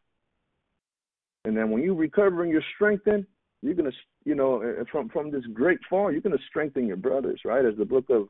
[1.46, 3.24] And then when you recover and you're strengthened,
[3.67, 3.91] you're gonna,
[4.25, 7.64] you know, uh, uh, from from this great fall, you're gonna strengthen your brothers, right?
[7.64, 8.29] As the book of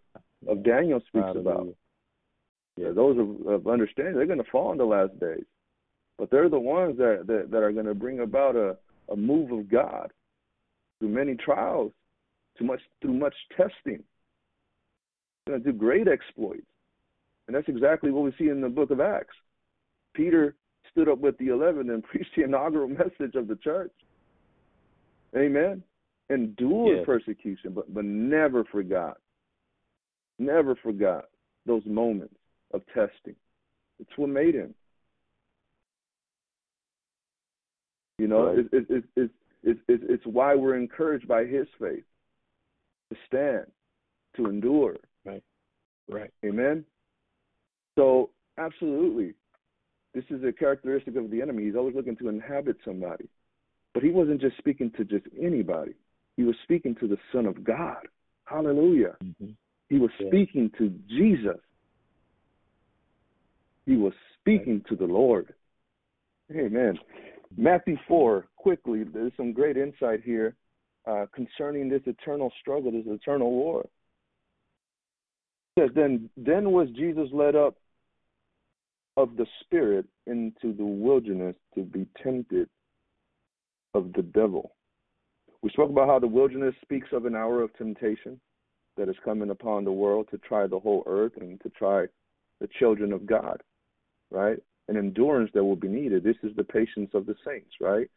[0.48, 1.40] of Daniel speaks Hallelujah.
[1.50, 1.68] about.
[2.76, 5.44] Yeah, those of, of understanding, they're gonna fall in the last days,
[6.18, 8.76] but they're the ones that that, that are gonna bring about a
[9.10, 10.12] a move of God
[10.98, 11.92] through many trials,
[12.58, 14.02] too much through much testing.
[15.44, 16.66] They're gonna do great exploits,
[17.46, 19.36] and that's exactly what we see in the book of Acts.
[20.14, 20.54] Peter
[20.90, 23.92] stood up with the eleven and preached the inaugural message of the church.
[25.34, 25.82] Amen.
[26.28, 29.18] Endured persecution, but but never forgot.
[30.38, 31.26] Never forgot
[31.66, 32.34] those moments
[32.74, 33.36] of testing.
[33.98, 34.74] It's what made him.
[38.18, 38.58] You know, right.
[38.58, 42.04] it's, it's, it's, it's, it's, it's why we're encouraged by his faith
[43.10, 43.66] to stand,
[44.36, 44.96] to endure.
[45.24, 45.42] Right.
[46.08, 46.30] Right.
[46.44, 46.84] Amen.
[47.98, 49.34] So, absolutely,
[50.14, 51.64] this is a characteristic of the enemy.
[51.64, 53.28] He's always looking to inhabit somebody.
[53.96, 55.92] But he wasn't just speaking to just anybody.
[56.36, 58.06] He was speaking to the Son of God.
[58.44, 59.16] Hallelujah.
[59.24, 59.52] Mm-hmm.
[59.88, 60.28] He was yeah.
[60.28, 61.58] speaking to Jesus.
[63.86, 64.86] He was speaking right.
[64.88, 65.54] to the Lord.
[66.54, 66.98] Amen.
[67.56, 70.56] Matthew 4, quickly, there's some great insight here
[71.06, 73.80] uh, concerning this eternal struggle, this eternal war.
[75.78, 77.76] It says, then, then was Jesus led up
[79.16, 82.68] of the Spirit into the wilderness to be tempted
[83.96, 84.72] of the devil.
[85.62, 88.40] We spoke about how the wilderness speaks of an hour of temptation
[88.96, 92.06] that is coming upon the world to try the whole earth and to try
[92.60, 93.62] the children of God,
[94.30, 94.58] right?
[94.88, 96.22] An endurance that will be needed.
[96.22, 98.08] This is the patience of the saints, right?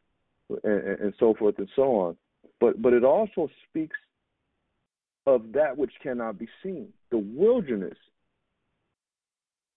[0.64, 2.18] And, and so forth and so on.
[2.60, 3.98] But but it also speaks
[5.26, 6.90] of that which cannot be seen.
[7.12, 7.98] The wilderness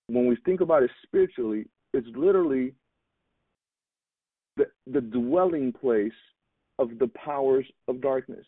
[0.09, 2.75] when we think about it spiritually, it's literally
[4.57, 6.13] the, the dwelling place
[6.79, 8.47] of the powers of darkness.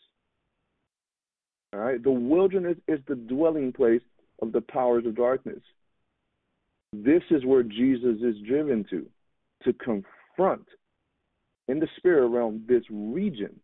[1.73, 2.03] All right?
[2.03, 4.03] The wilderness is the dwelling place
[4.43, 5.61] of the powers of darkness.
[6.93, 9.07] This is where Jesus is driven to,
[9.65, 10.67] to confront
[11.69, 13.59] in the spirit realm this region.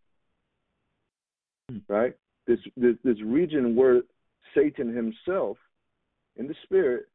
[1.89, 2.15] Right?
[2.47, 4.03] This this, this region where
[4.57, 5.57] Satan himself
[6.37, 7.07] in the spirit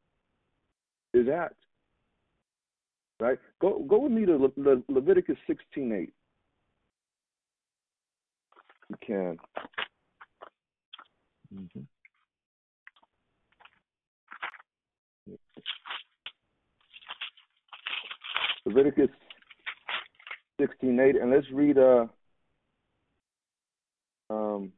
[1.13, 1.53] is at.
[3.19, 3.39] Right?
[3.61, 6.13] Go go with me to Le- Le- Leviticus sixteen eight.
[8.89, 9.37] You can.
[11.53, 11.79] Mm-hmm.
[18.65, 19.09] Leviticus
[20.59, 22.05] sixteen eight, and let's read uh
[24.29, 24.73] um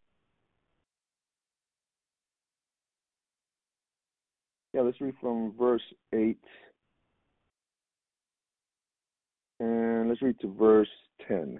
[4.77, 5.81] Yeah, let's read from verse
[6.13, 6.37] 8.
[9.59, 10.89] And let's read to verse
[11.27, 11.59] 10.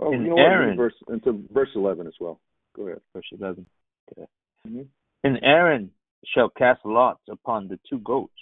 [0.00, 0.76] Oh, and you know Aaron, what?
[0.76, 2.40] Verse, into verse 11 as well.
[2.76, 3.00] Go ahead.
[3.14, 3.66] Verse 11.
[4.12, 4.26] Okay.
[4.66, 4.82] Mm-hmm.
[5.24, 5.90] And Aaron
[6.34, 8.32] shall cast lots upon the two goats,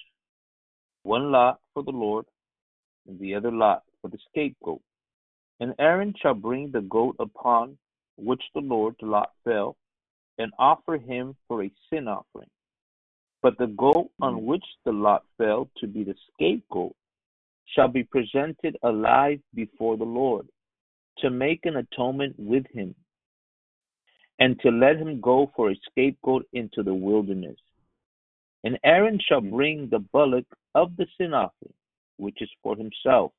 [1.03, 2.27] one lot for the Lord,
[3.07, 4.81] and the other lot for the scapegoat.
[5.61, 7.79] And Aaron shall bring the goat upon
[8.17, 9.77] which the Lord's lot fell,
[10.39, 12.49] and offer him for a sin offering.
[13.43, 14.43] But the goat on mm.
[14.43, 16.95] which the lot fell to be the scapegoat
[17.75, 20.47] shall be presented alive before the Lord
[21.19, 22.95] to make an atonement with him
[24.39, 27.57] and to let him go for a scapegoat into the wilderness.
[28.65, 29.51] And Aaron shall mm.
[29.51, 31.75] bring the bullock of the sin offering,
[32.17, 33.33] which is for himself,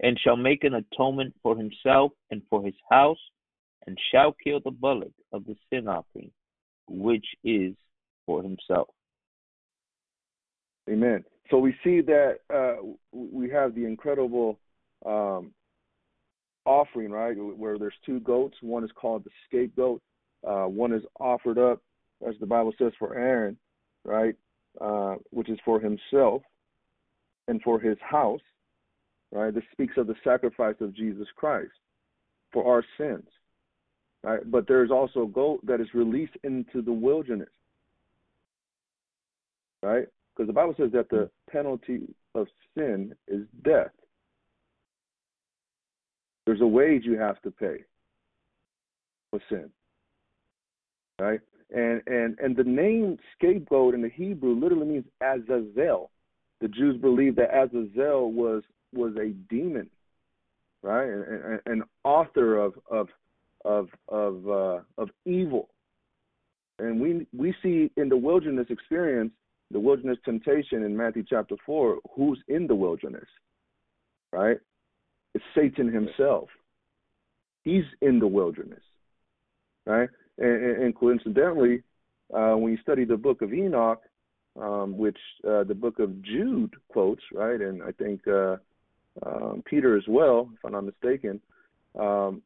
[0.00, 3.18] and shall make an atonement for himself and for his house
[3.86, 6.30] and shall kill the bullock of the sin offering,
[6.88, 7.74] which is
[8.26, 8.88] for himself.
[10.90, 11.24] Amen.
[11.50, 12.76] So we see that uh,
[13.12, 14.58] we have the incredible
[15.04, 15.52] um,
[16.64, 17.34] offering, right?
[17.36, 18.56] Where there's two goats.
[18.60, 20.00] One is called the scapegoat.
[20.46, 21.80] Uh, one is offered up,
[22.26, 23.56] as the Bible says, for Aaron,
[24.04, 24.34] right?
[24.80, 26.42] Uh, which is for himself
[27.48, 28.40] and for his house,
[29.30, 29.54] right?
[29.54, 31.72] This speaks of the sacrifice of Jesus Christ
[32.52, 33.28] for our sins.
[34.22, 34.50] Right?
[34.50, 37.50] But there's also a goat that is released into the wilderness.
[39.82, 40.06] Right?
[40.34, 43.92] Because the Bible says that the penalty of sin is death.
[46.46, 47.84] There's a wage you have to pay
[49.30, 49.70] for sin.
[51.20, 51.40] Right?
[51.74, 56.10] And and and the name scapegoat in the Hebrew literally means Azazel.
[56.60, 58.62] The Jews believed that Azazel was
[58.92, 59.88] was a demon,
[60.82, 61.08] right?
[61.66, 63.08] An, author of of
[63.64, 65.68] of of uh, of evil.
[66.78, 69.32] And we we see in the wilderness experience
[69.74, 73.26] the wilderness temptation in Matthew chapter 4, who's in the wilderness?
[74.32, 74.56] Right?
[75.34, 76.48] It's Satan himself.
[77.64, 78.82] He's in the wilderness.
[79.84, 80.08] Right?
[80.38, 81.82] And, and coincidentally,
[82.32, 84.00] uh, when you study the book of Enoch,
[84.60, 88.56] um, which uh, the book of Jude quotes, right, and I think uh,
[89.26, 91.40] um, Peter as well, if I'm not mistaken,
[91.98, 92.42] um,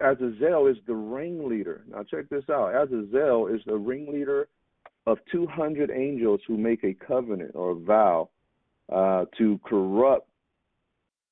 [0.00, 1.84] Azazel is the ringleader.
[1.88, 2.74] Now check this out.
[2.74, 4.48] Azazel is the ringleader
[5.06, 8.28] of 200 angels who make a covenant or a vow
[8.92, 10.28] uh, to corrupt.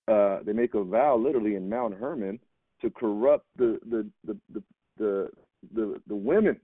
[0.09, 2.39] Uh, they make a vow literally in Mount Hermon
[2.81, 4.63] to corrupt the the the the
[4.99, 5.29] the,
[5.75, 6.61] the, the women,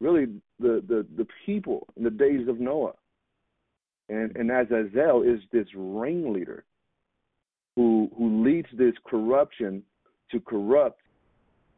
[0.00, 0.26] really
[0.60, 2.92] the, the the people in the days of Noah.
[4.08, 6.64] And and Azazel is this ringleader
[7.74, 9.82] who who leads this corruption
[10.30, 11.00] to corrupt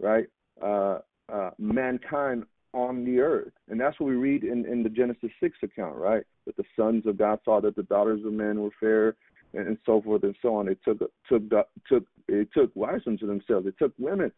[0.01, 0.27] right
[0.63, 0.99] uh,
[1.33, 3.53] uh, mankind on the earth.
[3.69, 6.23] And that's what we read in, in the Genesis 6 account, right?
[6.47, 9.17] That the sons of God saw that the daughters of men were fair
[9.55, 10.67] and, and so forth and so on.
[10.67, 10.99] They took
[11.29, 11.43] took
[11.89, 13.67] took it took wives unto themselves.
[13.67, 14.31] It took women,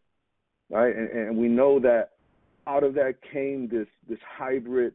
[0.69, 0.95] right?
[0.95, 2.11] And, and we know that
[2.67, 4.93] out of that came this this hybrid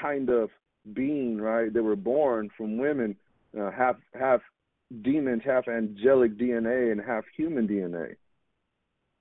[0.00, 0.50] kind of
[0.94, 1.72] being, right?
[1.72, 3.16] They were born from women,
[3.58, 4.40] uh, half half
[5.02, 8.16] demons, half angelic DNA, and half human DNA,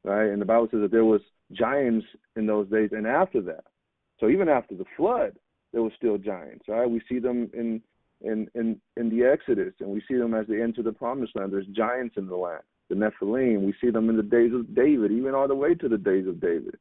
[0.04, 0.30] right?
[0.30, 1.22] And the Bible says that there was
[1.54, 3.64] giants in those days and after that.
[4.20, 5.34] So even after the flood,
[5.74, 6.90] there were still giants, right?
[6.90, 7.82] We see them in
[8.22, 11.52] in in in the Exodus, and we see them as they enter the Promised Land.
[11.52, 13.62] There's giants in the land, the Nephilim.
[13.62, 16.28] We see them in the days of David, even all the way to the days
[16.28, 16.76] of David,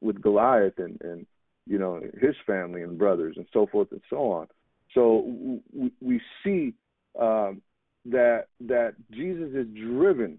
[0.00, 1.26] with Goliath and and
[1.66, 4.46] you know his family and brothers and so forth and so on.
[4.92, 6.74] So we, we see
[7.18, 7.62] um,
[8.06, 10.38] that that Jesus is driven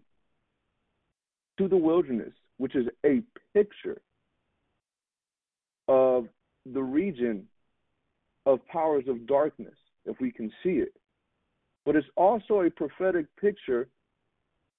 [1.58, 3.22] to the wilderness which is a
[3.54, 4.02] picture
[5.88, 6.28] of
[6.74, 7.48] the region
[8.46, 9.76] of powers of darkness,
[10.06, 10.94] if we can see it.
[11.86, 13.88] But it's also a prophetic picture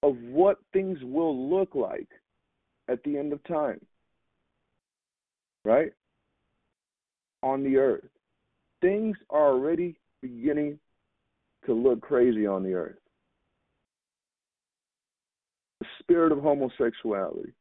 [0.03, 2.09] of what things will look like
[2.89, 3.81] at the end of time.
[5.65, 5.93] Right?
[7.43, 8.09] On the earth.
[8.81, 10.79] Things are already beginning
[11.67, 12.99] to look crazy on the earth.
[15.81, 17.53] The spirit of homosexuality,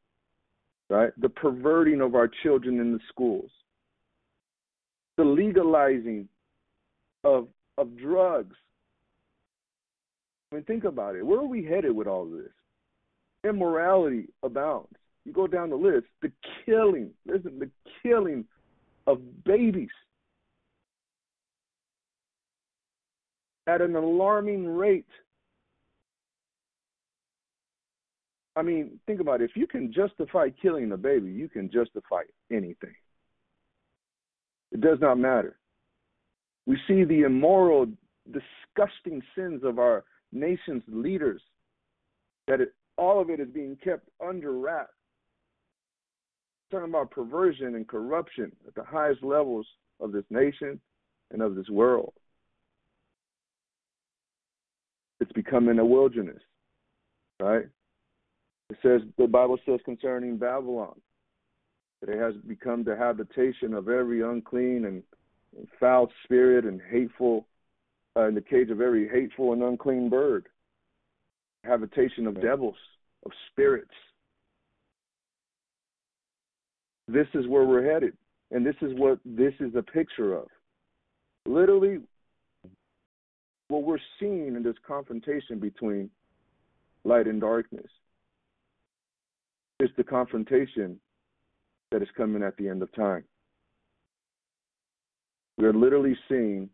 [0.89, 1.11] right?
[1.19, 3.49] The perverting of our children in the schools,
[5.17, 6.27] the legalizing
[7.23, 8.55] of of drugs.
[10.51, 11.25] I mean, think about it.
[11.25, 12.51] Where are we headed with all this?
[13.43, 14.95] Immorality abounds.
[15.25, 16.05] You go down the list.
[16.21, 16.31] The
[16.65, 17.69] killing, listen, the
[18.01, 18.45] killing
[19.07, 19.89] of babies
[23.67, 25.07] at an alarming rate
[28.55, 29.49] I mean, think about it.
[29.49, 32.95] If you can justify killing a baby, you can justify anything.
[34.71, 35.57] It does not matter.
[36.65, 37.87] We see the immoral,
[38.25, 41.41] disgusting sins of our nation's leaders,
[42.47, 44.91] that it, all of it is being kept under wraps.
[46.71, 49.67] Talking about perversion and corruption at the highest levels
[49.99, 50.79] of this nation
[51.31, 52.13] and of this world.
[55.19, 56.41] It's becoming a wilderness,
[57.39, 57.65] right?
[58.69, 60.99] It says the Bible says concerning Babylon
[62.01, 65.03] that it has become the habitation of every unclean and,
[65.57, 67.45] and foul spirit and hateful,
[68.17, 70.47] uh, in the cage of every hateful and unclean bird,
[71.63, 72.75] habitation of devils,
[73.25, 73.91] of spirits.
[77.07, 78.17] This is where we're headed,
[78.51, 80.47] and this is what this is a picture of.
[81.45, 81.99] Literally,
[83.67, 86.09] what we're seeing in this confrontation between
[87.03, 87.89] light and darkness
[89.79, 90.99] is the confrontation
[91.91, 93.23] that is coming at the end of time.
[95.57, 96.69] We are literally seeing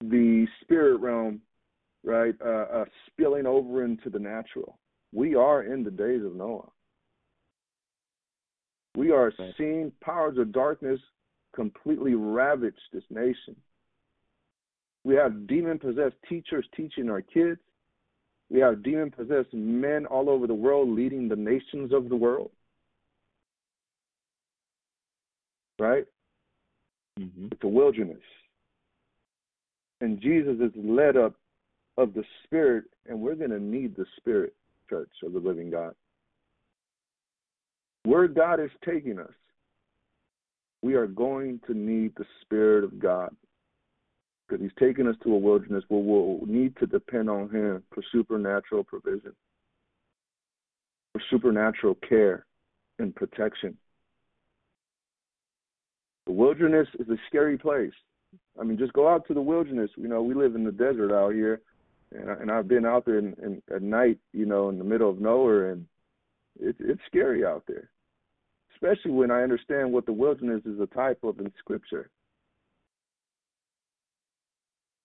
[0.00, 1.40] the spirit realm,
[2.04, 4.78] right, uh, uh, spilling over into the natural.
[5.12, 6.68] We are in the days of Noah.
[8.96, 9.54] We are right.
[9.56, 11.00] seeing powers of darkness
[11.54, 13.56] completely ravage this nation.
[15.04, 17.60] We have demon possessed teachers teaching our kids.
[18.54, 22.52] We have demon possessed men all over the world leading the nations of the world.
[25.76, 26.04] Right?
[27.18, 27.48] Mm-hmm.
[27.50, 28.22] It's a wilderness.
[30.00, 31.34] And Jesus is led up
[31.98, 34.54] of the Spirit, and we're going to need the Spirit,
[34.88, 35.96] church of the living God.
[38.04, 39.34] Where God is taking us,
[40.80, 43.34] we are going to need the Spirit of God
[44.46, 48.02] because he's taken us to a wilderness where we'll need to depend on him for
[48.12, 49.32] supernatural provision,
[51.12, 52.44] for supernatural care
[52.98, 53.76] and protection.
[56.26, 57.92] The wilderness is a scary place.
[58.58, 59.90] I mean, just go out to the wilderness.
[59.96, 61.60] You know, we live in the desert out here,
[62.12, 64.84] and, I, and I've been out there in, in, at night, you know, in the
[64.84, 65.86] middle of nowhere, and
[66.60, 67.90] it's it's scary out there,
[68.74, 72.10] especially when I understand what the wilderness is a type of in Scripture.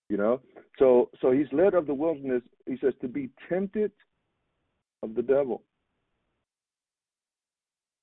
[0.09, 0.41] You know,
[0.79, 2.41] so so he's led of the wilderness.
[2.65, 3.91] He says to be tempted
[5.03, 5.61] of the devil.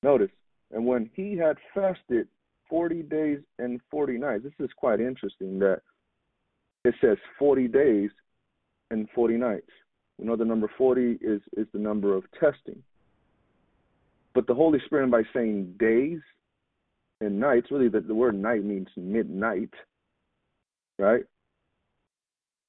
[0.04, 0.30] Notice,
[0.72, 2.28] and when he had fasted
[2.70, 5.80] forty days and forty nights, this is quite interesting that
[6.84, 8.10] it says forty days
[8.92, 9.70] and forty nights.
[10.18, 12.82] We know the number forty is is the number of testing.
[14.32, 16.20] But the Holy Spirit, by saying days
[17.20, 19.70] and nights, really the, the word night means midnight,
[20.98, 21.24] right?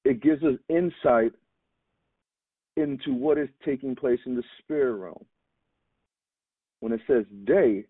[0.07, 1.33] It gives us insight
[2.77, 5.25] into what is taking place in the spirit realm.
[6.79, 7.83] When it says day,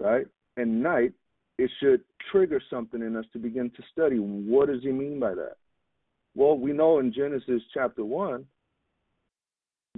[0.00, 0.26] right,
[0.56, 1.12] and night,
[1.58, 2.00] it should
[2.32, 4.16] trigger something in us to begin to study.
[4.16, 5.56] What does he mean by that?
[6.34, 8.46] Well, we know in Genesis chapter 1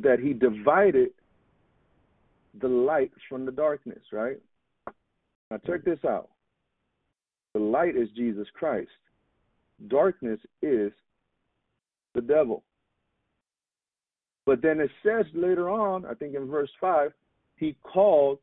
[0.03, 1.11] that he divided
[2.61, 4.39] the light from the darkness, right?
[5.53, 6.31] Now, check this out.
[7.55, 8.91] The light is Jesus Christ
[9.87, 10.93] darkness is
[12.15, 12.65] the devil.
[14.45, 17.13] But then it says later on, I think in verse 5,
[17.57, 18.39] he called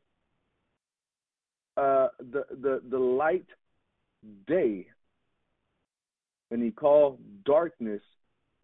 [1.76, 3.46] uh, the, the, the light
[4.46, 4.86] day,
[6.50, 8.02] and he called darkness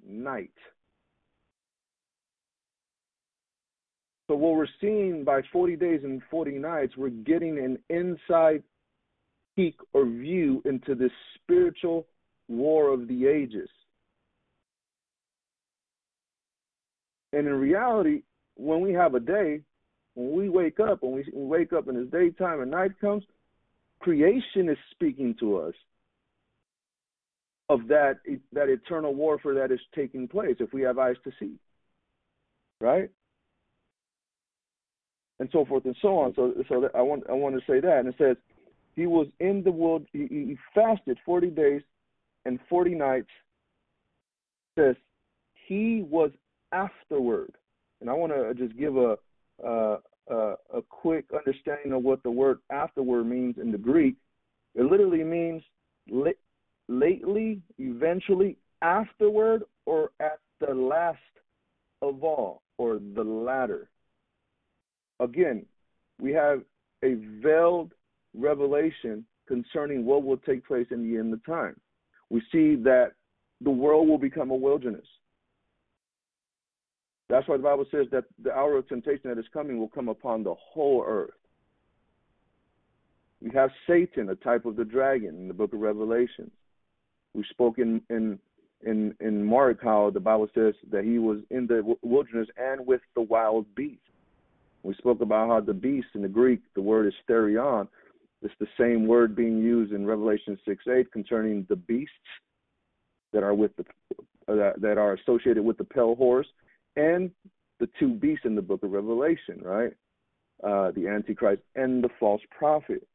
[0.09, 0.53] night.
[4.29, 8.63] So, what we're seeing by 40 days and 40 nights, we're getting an inside
[9.57, 12.07] peek or view into this spiritual
[12.53, 13.69] war of the ages.
[17.33, 18.23] And in reality,
[18.57, 19.61] when we have a day,
[20.15, 23.25] when we wake up, when we wake up and it's daytime and night comes,
[24.01, 25.75] creation is speaking to us
[27.69, 28.19] of that
[28.53, 31.55] that eternal warfare that is taking place if we have eyes to see.
[32.81, 33.09] Right?
[35.39, 36.35] And so forth and so on.
[36.35, 38.01] So so I want I want to say that.
[38.01, 38.37] And it says
[38.95, 41.81] he was in the world he, he fasted forty days
[42.45, 43.29] and 40 nights
[44.77, 44.97] says
[45.67, 46.31] he was
[46.73, 47.53] afterward.
[48.01, 49.17] And I want to just give a,
[49.65, 49.99] a,
[50.89, 54.17] quick understanding of what the word afterward means in the Greek.
[54.75, 55.63] It literally means
[56.89, 61.19] lately, eventually, afterward, or at the last
[62.01, 63.89] of all, or the latter.
[65.21, 65.65] Again,
[66.21, 66.63] we have
[67.05, 67.93] a veiled
[68.35, 71.77] revelation concerning what will take place in the end of time
[72.33, 73.13] we see that
[73.61, 75.05] the world will become a wilderness.
[77.29, 80.09] That's why the Bible says that the hour of temptation that is coming will come
[80.09, 81.35] upon the whole earth.
[83.43, 86.51] We have Satan, a type of the dragon, in the book of Revelation.
[87.35, 88.39] We spoke in, in
[88.85, 93.03] in in Mark how the Bible says that he was in the wilderness and with
[93.15, 94.01] the wild beast.
[94.83, 97.89] We spoke about how the beast in the Greek, the word is therion,
[98.43, 102.13] it's the same word being used in Revelation 6 8 concerning the beasts
[103.33, 103.85] that are with the
[104.49, 106.49] uh, that are associated with the pale horse
[106.97, 107.31] and
[107.79, 109.93] the two beasts in the book of Revelation, right?
[110.63, 113.07] Uh, the Antichrist and the false prophet.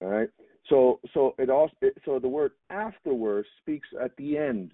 [0.00, 0.28] All right.
[0.68, 4.72] So so it also it, so the word afterwards speaks at the end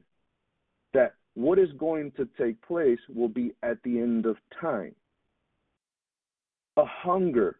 [0.95, 4.95] that what is going to take place will be at the end of time.
[6.77, 7.59] A hunger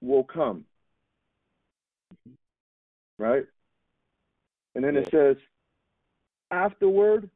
[0.00, 0.64] will come
[3.18, 3.44] right?
[4.74, 5.36] And then it says,
[6.50, 7.28] afterward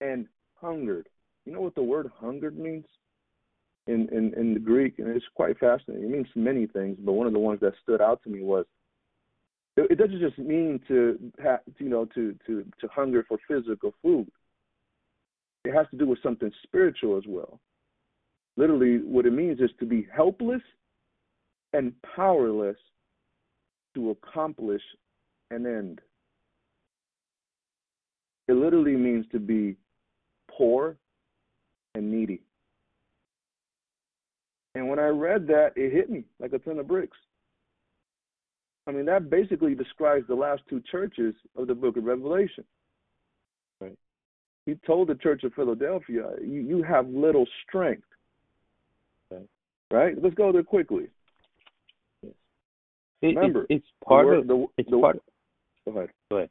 [0.00, 0.26] and
[0.60, 1.08] hungered.
[1.44, 2.84] You know what the word hungered means
[3.86, 4.98] in, in, in the Greek?
[4.98, 6.04] And it's quite fascinating.
[6.04, 8.64] It means many things, but one of the ones that stood out to me was
[9.76, 13.94] it, it doesn't just mean to have, you know, to, to, to hunger for physical
[14.02, 14.30] food.
[15.64, 17.60] It has to do with something spiritual as well.
[18.56, 20.62] Literally, what it means is to be helpless
[21.72, 22.76] and powerless
[23.94, 24.82] to accomplish
[25.50, 26.00] an end.
[28.48, 29.76] It literally means to be
[30.50, 30.96] poor
[31.94, 32.42] and needy.
[34.74, 37.16] And when I read that, it hit me like a ton of bricks.
[38.86, 42.64] I mean, that basically describes the last two churches of the book of Revelation.
[43.80, 43.96] Right.
[44.66, 48.06] He told the church of Philadelphia, you, you have little strength.
[49.30, 49.48] Right.
[49.90, 50.22] right?
[50.22, 51.06] Let's go there quickly.
[53.24, 55.18] It, Remember, it, it's part word, of the, it's the, part.
[55.86, 56.10] Go ahead.
[56.30, 56.50] Go ahead.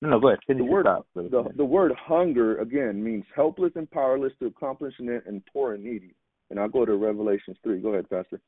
[0.00, 0.38] No, no, go ahead.
[0.46, 5.20] Finish the word, the, the, word hunger again means helpless and powerless to accomplish an
[5.26, 6.14] and poor and needy.
[6.50, 7.80] And I'll go to Revelations three.
[7.80, 8.40] Go ahead, Pastor.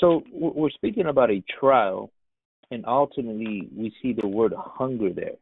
[0.00, 2.10] So we're speaking about a trial,
[2.70, 5.36] and ultimately we see the word hunger there,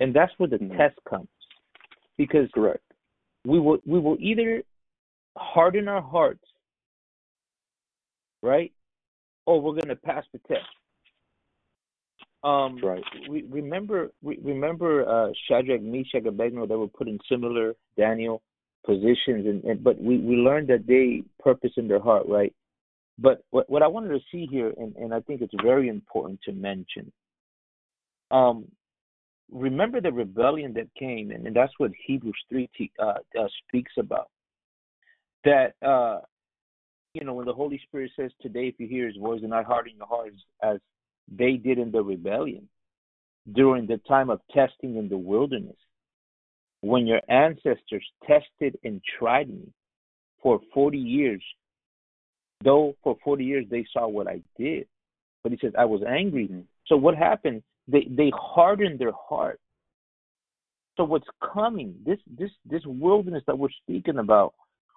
[0.00, 0.78] and that's where the mm-hmm.
[0.78, 1.28] test comes,
[2.16, 2.84] because correct,
[3.44, 4.62] we will we will either
[5.36, 6.44] harden our hearts,
[8.42, 8.72] right,
[9.46, 10.66] or we're going to pass the test.
[12.42, 13.02] Um, right.
[13.28, 16.66] We remember we remember uh, Shadrach, Meshach, and Abednego.
[16.66, 18.42] They were put in similar Daniel
[18.84, 22.52] positions, and, and but we we learned that they purpose in their heart, right?
[23.18, 26.40] But what what I wanted to see here, and, and I think it's very important
[26.44, 27.10] to mention.
[28.30, 28.66] Um,
[29.50, 33.92] remember the rebellion that came, and, and that's what Hebrews three t- uh, uh, speaks
[33.98, 34.28] about.
[35.44, 36.20] That uh,
[37.14, 39.64] you know, when the Holy Spirit says, "Today, if you hear His voice, and not
[39.64, 40.78] harden your hearts as
[41.28, 42.68] they did in the rebellion
[43.52, 45.76] during the time of testing in the wilderness.
[46.80, 49.72] When your ancestors tested and tried me
[50.42, 51.42] for 40 years,
[52.62, 54.86] though for 40 years they saw what I did.
[55.42, 56.46] But he says, I was angry.
[56.48, 56.60] Mm-hmm.
[56.86, 57.62] So what happened?
[57.86, 59.60] They they hardened their heart.
[60.96, 64.54] So what's coming, this this this wilderness that we're speaking about,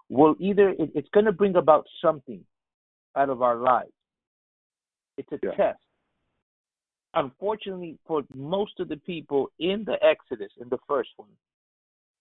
[0.10, 2.44] will either it, it's going to bring about something
[3.16, 3.92] out of our lives.
[5.18, 5.52] It's a yeah.
[5.52, 5.80] test
[7.18, 11.30] unfortunately, for most of the people in the Exodus, in the first one,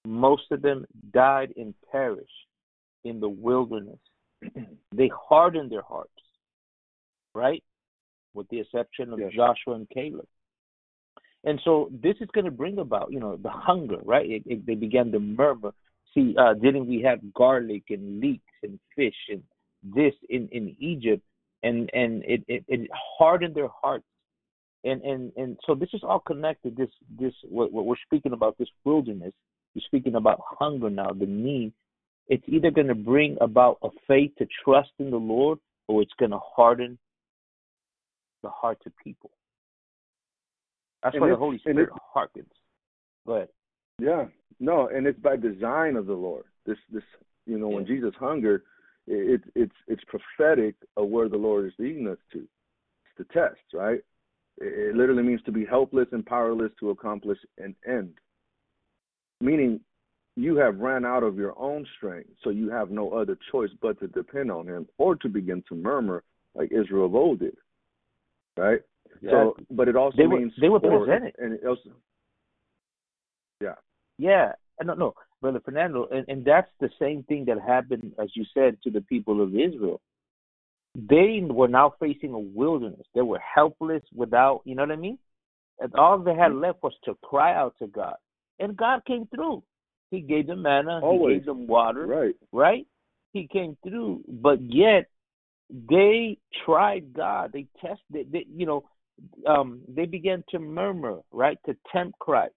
[0.07, 2.31] most of them died and perished
[3.05, 3.99] in the wilderness.
[4.95, 6.11] they hardened their hearts,
[7.35, 7.63] right?
[8.35, 9.33] With the exception of yes.
[9.35, 10.27] Joshua and Caleb.
[11.45, 14.29] And so this is going to bring about, you know, the hunger, right?
[14.29, 15.73] It, it, they began to murmur.
[16.17, 19.43] See, uh, didn't we have garlic and leeks and fish and
[19.85, 21.23] this in, in Egypt?
[21.63, 24.05] And and it, it, it hardened their hearts
[24.87, 26.77] and and and so this is all connected.
[26.77, 29.33] This this what, what we're speaking about this wilderness.
[29.75, 31.73] We're speaking about hunger now, the need.
[32.29, 36.13] It's either going to bring about a faith to trust in the Lord, or it's
[36.19, 36.99] going to harden
[38.43, 39.31] the hearts of people.
[41.03, 42.47] That's and why the Holy Spirit harkens.
[43.27, 43.49] Go ahead.
[43.99, 44.27] Yeah,
[44.61, 46.45] no, and it's by design of the Lord.
[46.67, 47.03] This this
[47.47, 47.77] you know yeah.
[47.77, 48.63] when Jesus hungered,
[49.07, 52.39] it, it it's it's prophetic of where the Lord is leading us to.
[52.39, 54.01] It's the test, right?
[54.59, 58.15] It literally means to be helpless and powerless to accomplish an end.
[59.41, 59.81] Meaning,
[60.35, 64.01] you have ran out of your own strength, so you have no other choice but
[64.01, 66.23] to depend on Him or to begin to murmur
[66.55, 67.57] like Israel of old did.
[68.57, 68.81] Right?
[69.21, 69.31] Yeah.
[69.31, 71.35] So, but it also they means were, they were presented.
[71.39, 71.91] And it also,
[74.19, 74.53] yeah.
[74.83, 76.07] No, no, Brother Fernando.
[76.13, 79.55] And, and that's the same thing that happened, as you said, to the people of
[79.55, 80.01] Israel
[80.97, 83.07] they were now facing a wilderness.
[83.15, 85.19] They were helpless without, you know what I mean?
[85.79, 88.17] And all they had left was to cry out to God.
[88.59, 89.63] And God came through.
[90.11, 91.35] He gave them manna, Always.
[91.35, 92.07] he gave them water.
[92.07, 92.35] Right.
[92.51, 92.87] Right?
[93.33, 94.23] He came through.
[94.27, 95.11] But yet
[95.91, 97.51] they tried God.
[97.53, 98.85] They tested they, you know,
[99.47, 101.59] um, they began to murmur, right?
[101.67, 102.55] To tempt Christ.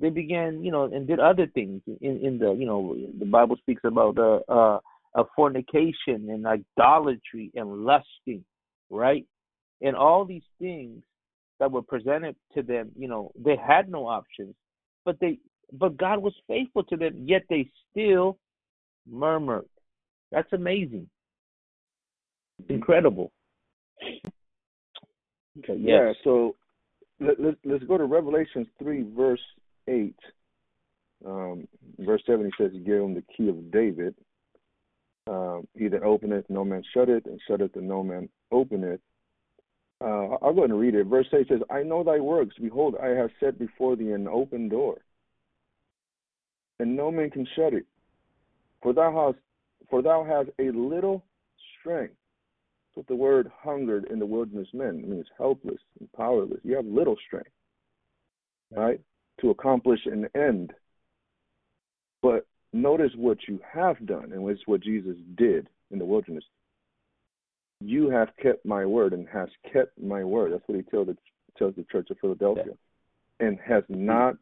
[0.00, 3.56] They began, you know, and did other things in, in the, you know, the Bible
[3.56, 4.78] speaks about uh, uh
[5.14, 8.44] of fornication and idolatry and lusting,
[8.90, 9.26] right?
[9.80, 11.02] And all these things
[11.58, 14.54] that were presented to them, you know, they had no options,
[15.04, 15.38] but they
[15.72, 18.38] but God was faithful to them, yet they still
[19.06, 19.66] murmured.
[20.30, 21.08] That's amazing.
[22.68, 23.32] Incredible.
[25.58, 25.80] Okay, yes.
[25.84, 26.54] Yeah, so
[27.20, 29.40] let, let, let's go to Revelations 3, verse
[29.88, 30.14] 8.
[31.26, 31.66] Um,
[31.98, 34.14] verse 7, he says he gave him the key of David.
[35.26, 39.00] Um, he that openeth, no man shut it, and shutteth, and no man openeth.
[40.00, 41.06] Uh, I'll go ahead and read it.
[41.06, 42.54] Verse 8 says, I know thy works.
[42.60, 44.98] Behold, I have set before thee an open door,
[46.78, 47.84] and no man can shut it.
[48.80, 49.42] For thou hast,
[49.90, 51.24] for thou hast a little
[51.80, 52.14] strength.
[52.14, 55.00] That's what the word hungered in the wilderness meant.
[55.00, 56.60] It means helpless and powerless.
[56.62, 57.50] You have little strength,
[58.70, 59.00] right,
[59.40, 60.72] to accomplish an end.
[62.22, 66.44] But notice what you have done, and it's what Jesus did in the wilderness.
[67.80, 70.52] You have kept my word and has kept my word.
[70.52, 71.16] That's what he tells the,
[71.56, 73.46] tells the church of Philadelphia, yeah.
[73.46, 74.36] and has not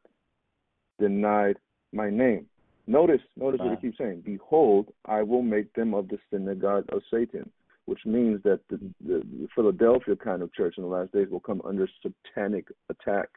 [0.99, 1.57] denied
[1.93, 2.47] my name.
[2.87, 3.71] Notice, notice wow.
[3.71, 4.23] what he keeps saying.
[4.25, 7.51] Behold, I will make them of the synagogue of Satan,
[7.87, 11.41] which means that the, the, the Philadelphia kind of church in the last days will
[11.41, 13.29] come under satanic attack.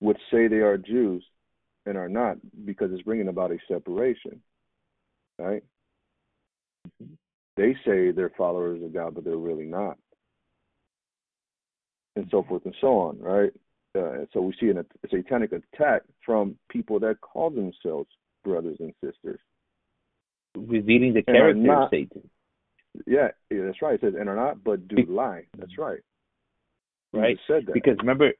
[0.00, 1.24] Which say they are Jews
[1.86, 4.40] and are not because it's bringing about a separation,
[5.38, 5.62] right?
[7.56, 9.96] They say they're followers of God, but they're really not,
[12.16, 13.52] and so forth and so on, right?
[13.96, 18.10] Uh, so we see an, a satanic attack from people that call themselves
[18.44, 19.40] brothers and sisters,
[20.54, 22.28] revealing the character not- of Satan,
[23.06, 23.94] Yeah, yeah, that's right.
[23.94, 25.46] It says, and are not, but do Be- lie.
[25.58, 26.00] That's right.
[27.12, 27.38] Right?
[27.46, 27.72] said that.
[27.72, 28.32] Because remember,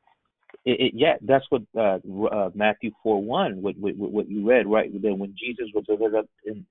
[0.66, 1.98] it, it, yeah, that's what uh,
[2.30, 4.90] uh, Matthew four one, what, what what you read, right?
[5.00, 6.66] That when Jesus was delivered up in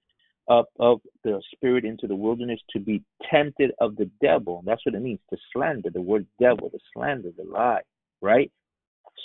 [0.47, 4.61] up of the spirit into the wilderness to be tempted of the devil.
[4.65, 5.89] That's what it means to slander.
[5.89, 7.81] The word devil, the slander, the lie,
[8.21, 8.51] right?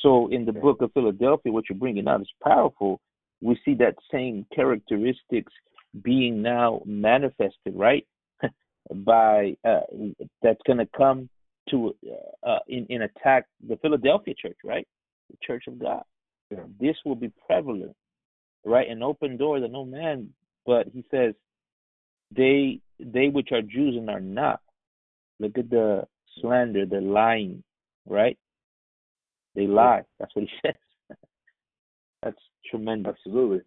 [0.02, 3.00] So in the book of Philadelphia, what you're bringing out is powerful.
[3.42, 5.52] We see that same characteristics
[6.02, 8.06] being now manifested, right?
[8.94, 9.80] By uh,
[10.42, 11.28] that's going to come
[11.68, 14.86] to uh, uh, in in attack the Philadelphia church, right?
[15.30, 16.02] The church of God.
[16.50, 16.60] Yeah.
[16.80, 17.94] This will be prevalent,
[18.64, 18.88] right?
[18.88, 20.30] An open door that no man.
[20.66, 21.34] But he says,
[22.34, 24.60] they they which are Jews and are not.
[25.38, 26.06] Look at the
[26.40, 27.62] slander, the lying,
[28.06, 28.38] right?
[29.54, 30.02] They lie.
[30.18, 31.16] That's what he says.
[32.22, 32.38] That's
[32.70, 33.14] tremendous.
[33.26, 33.60] Absolutely.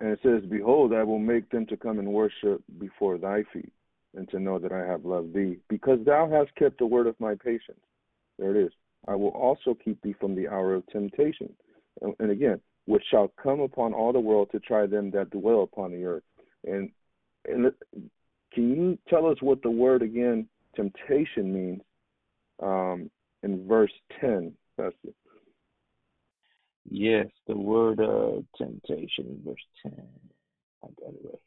[0.00, 3.72] And it says, Behold, I will make them to come and worship before thy feet,
[4.16, 7.18] and to know that I have loved thee, because thou hast kept the word of
[7.20, 7.80] my patience.
[8.38, 8.72] There it is.
[9.08, 11.52] I will also keep thee from the hour of temptation.
[12.02, 15.62] And, and again, which shall come upon all the world to try them that dwell
[15.62, 16.22] upon the earth.
[16.64, 16.90] And
[17.46, 18.10] and it-
[18.52, 21.82] can you tell us what the word again, temptation means,
[22.60, 23.10] um,
[23.42, 25.12] in verse ten, Pastor?
[26.88, 29.92] Yes, the word uh, temptation, verse 10.
[30.84, 31.42] I got it right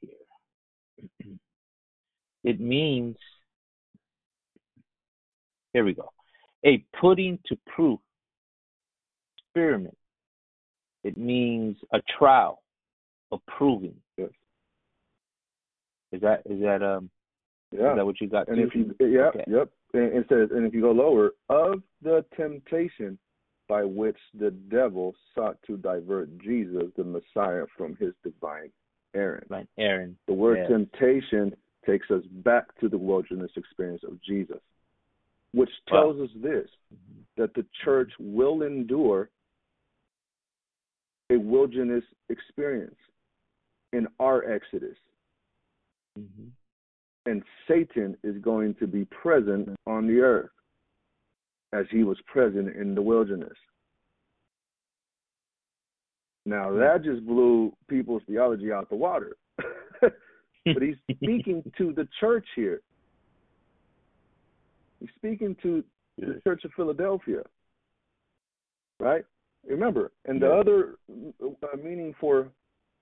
[1.22, 1.30] here.
[2.44, 3.18] it means,
[5.74, 6.12] here we go,
[6.66, 8.00] a putting to proof,
[9.38, 9.98] experiment.
[11.04, 12.62] It means a trial,
[13.32, 13.96] a proving.
[14.18, 14.30] Yes.
[16.12, 17.10] Is that is that um
[17.72, 17.92] Yeah.
[17.92, 18.48] is that what you got?
[18.48, 18.64] And too?
[18.64, 19.44] if you, yeah, Okay.
[19.48, 19.70] yep.
[19.94, 23.18] And it says, and if you go lower, of the temptation
[23.68, 28.72] by which the devil sought to divert Jesus, the Messiah, from his divine
[29.14, 29.46] errand.
[29.50, 30.18] Like Aaron.
[30.28, 30.70] The word Yes.
[30.70, 34.61] temptation takes us back to the wilderness experience of Jesus,
[35.53, 36.13] which Wow.
[36.13, 36.69] tells us this
[37.38, 39.30] that the church will endure
[41.30, 42.99] a wilderness experience
[43.93, 44.97] in our Exodus.
[46.15, 46.49] hmm
[47.25, 50.49] and Satan is going to be present on the earth
[51.73, 53.57] as he was present in the wilderness.
[56.45, 59.36] Now that just blew people's theology out the water.
[60.66, 62.82] but he's speaking to the church here.
[64.99, 65.84] He's speaking to
[66.18, 67.43] the church of Philadelphia.
[68.99, 69.24] Right?
[69.66, 70.53] Remember, and the Yeah.
[70.53, 72.51] other uh, meaning for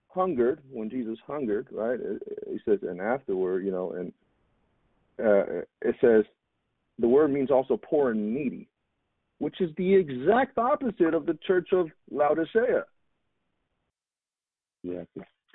[0.09, 1.99] hungered, when Jesus hungered, right?
[2.47, 4.13] He says, and afterward, you know, and
[5.19, 6.25] uh, it says
[6.99, 8.67] the word means also poor and needy,
[9.39, 12.85] which is the exact opposite of the church of Laodicea,
[14.83, 15.03] Yeah.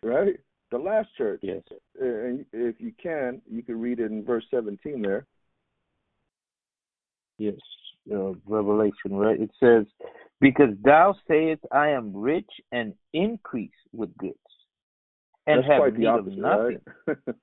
[0.03, 0.39] right?
[0.73, 1.41] The last church.
[1.43, 1.63] Yes.
[1.71, 5.27] Uh, And if you can, you can read it in verse 17 there.
[7.39, 7.55] Yes,
[8.13, 9.41] uh, Revelation, right?
[9.41, 9.85] It says,
[10.41, 14.37] Because thou sayest, I am rich and increase with goods,
[15.47, 17.17] and That's have need opposite, of nothing, right?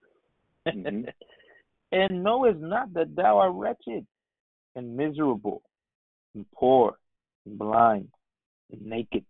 [0.68, 1.14] Mhm.
[1.92, 4.06] and knowest not that thou art wretched
[4.76, 5.62] and miserable,
[6.36, 6.98] and poor,
[7.46, 8.10] and blind,
[8.72, 9.26] and naked.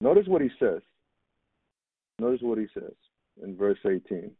[0.00, 0.82] Notice what he says.
[2.18, 2.92] Notice what he says
[3.42, 4.30] in verse 18.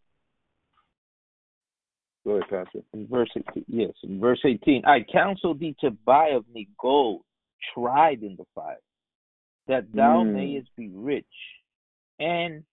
[2.24, 2.80] Go ahead, Pastor.
[2.92, 7.22] In verse 18, yes, in verse 18, I counsel thee to buy of me gold
[7.72, 8.80] tried in the fire,
[9.66, 10.32] that thou Mm.
[10.32, 11.24] mayest be rich,
[12.18, 12.64] and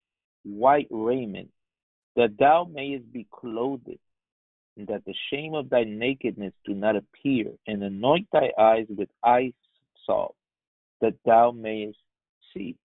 [0.44, 1.52] white raiment,
[2.16, 4.00] that thou mayest be clothed,
[4.76, 9.10] and that the shame of thy nakedness do not appear, and anoint thy eyes with
[9.24, 9.54] eye
[10.06, 10.36] salt,
[11.00, 12.00] that thou mayest
[12.54, 12.76] see.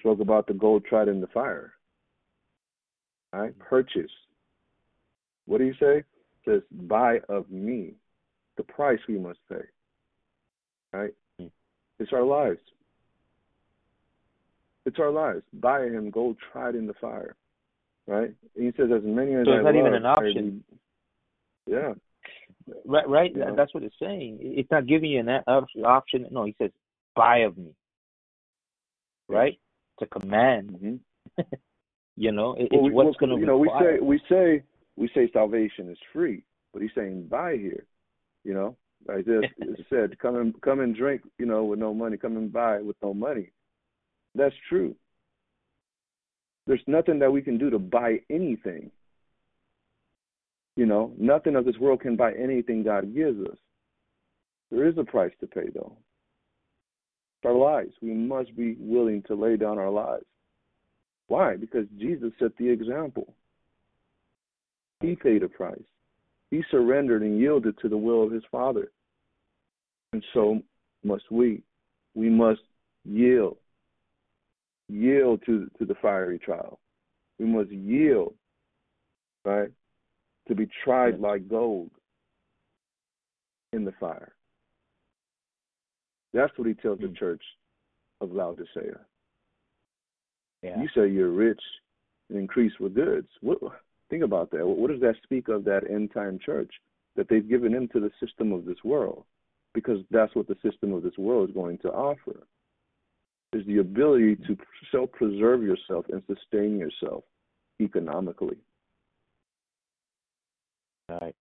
[0.00, 1.72] Spoke about the gold tried in the fire.
[3.32, 4.10] All right, purchase.
[5.46, 5.98] What do you say?
[5.98, 6.04] It
[6.44, 7.94] says, buy of me.
[8.56, 9.56] The price we must pay.
[10.94, 11.14] All right?
[11.98, 12.60] It's our lives.
[14.86, 15.42] It's our lives.
[15.54, 17.34] Buy him gold tried in the fire.
[18.06, 18.32] Right?
[18.56, 20.64] And he says, as many as So I it's not even an option.
[21.66, 21.94] be- Yeah.
[22.84, 23.32] Right, right.
[23.56, 24.38] That's what it's saying.
[24.40, 25.28] It's not giving you an
[25.84, 26.26] option.
[26.30, 26.70] No, he says,
[27.18, 27.72] buy of me.
[29.28, 29.58] Right?
[30.00, 31.00] It's a command.
[31.36, 31.42] hmm
[32.20, 34.64] You know, it, Well, it's what's well, going to you know, we say we say
[34.96, 36.42] we say salvation is free,
[36.72, 37.84] but he's saying buy here.
[38.42, 41.22] You know, like this it said, come and come and drink.
[41.38, 43.52] You know, with no money, come and buy with no money.
[44.34, 44.96] That's true.
[46.66, 48.90] There's nothing that we can do to buy anything.
[50.76, 53.56] You know, nothing of this world can buy anything God gives us.
[54.70, 55.96] There is a price to pay, though.
[57.44, 57.92] Our lives.
[58.02, 60.24] We must be willing to lay down our lives.
[61.28, 61.56] Why?
[61.56, 63.34] Because Jesus set the example.
[65.00, 65.78] He paid a price.
[66.50, 68.90] He surrendered and yielded to the will of his Father.
[70.12, 70.60] And so
[71.04, 71.62] must we.
[72.14, 72.62] We must
[73.04, 73.58] yield.
[74.88, 76.80] Yield to, to the fiery trial.
[77.38, 78.34] We must yield,
[79.44, 79.70] right,
[80.48, 81.90] to be tried like gold
[83.72, 84.32] in the fire.
[86.32, 87.14] That's what he tells the hmm.
[87.14, 87.42] church
[88.20, 89.00] of Laodicea.
[90.62, 90.80] Yeah.
[90.80, 91.60] You say you're rich
[92.28, 93.28] and increase with goods.
[93.40, 93.58] What,
[94.10, 94.66] think about that.
[94.66, 96.72] What does that speak of that end time church?
[97.16, 99.24] That they've given into the system of this world,
[99.74, 102.46] because that's what the system of this world is going to offer.
[103.52, 104.56] Is the ability to
[104.92, 107.24] self preserve yourself and sustain yourself
[107.80, 108.58] economically.
[111.08, 111.34] Right.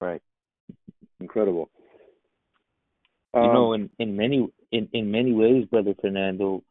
[0.00, 0.22] Right.
[1.26, 1.68] Incredible.
[3.34, 6.62] You um, know, in, in many in, in many ways, Brother Fernando,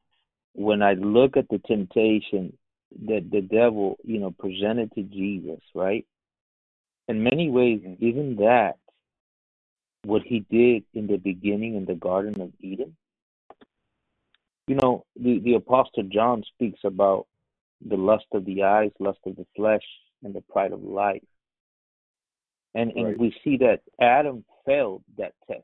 [0.53, 2.57] when I look at the temptation
[3.05, 6.05] that the devil, you know, presented to Jesus, right?
[7.09, 8.77] In many ways, even that,
[10.05, 12.95] what he did in the beginning in the Garden of Eden,
[14.67, 17.27] you know, the, the Apostle John speaks about
[17.85, 19.83] the lust of the eyes, lust of the flesh,
[20.23, 21.21] and the pride of life.
[22.75, 23.17] And, right.
[23.17, 25.63] we see that Adam failed that test.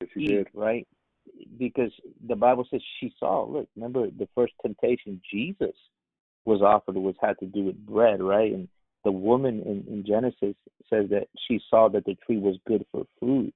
[0.00, 0.48] Yes, he did.
[0.52, 0.86] Right?
[1.58, 1.90] Because
[2.28, 5.74] the Bible says she saw, look, remember the first temptation Jesus
[6.44, 8.52] was offered was had to do with bread, right?
[8.52, 8.68] And
[9.04, 10.54] the woman in, in Genesis
[10.90, 13.52] says that she saw that the tree was good for food.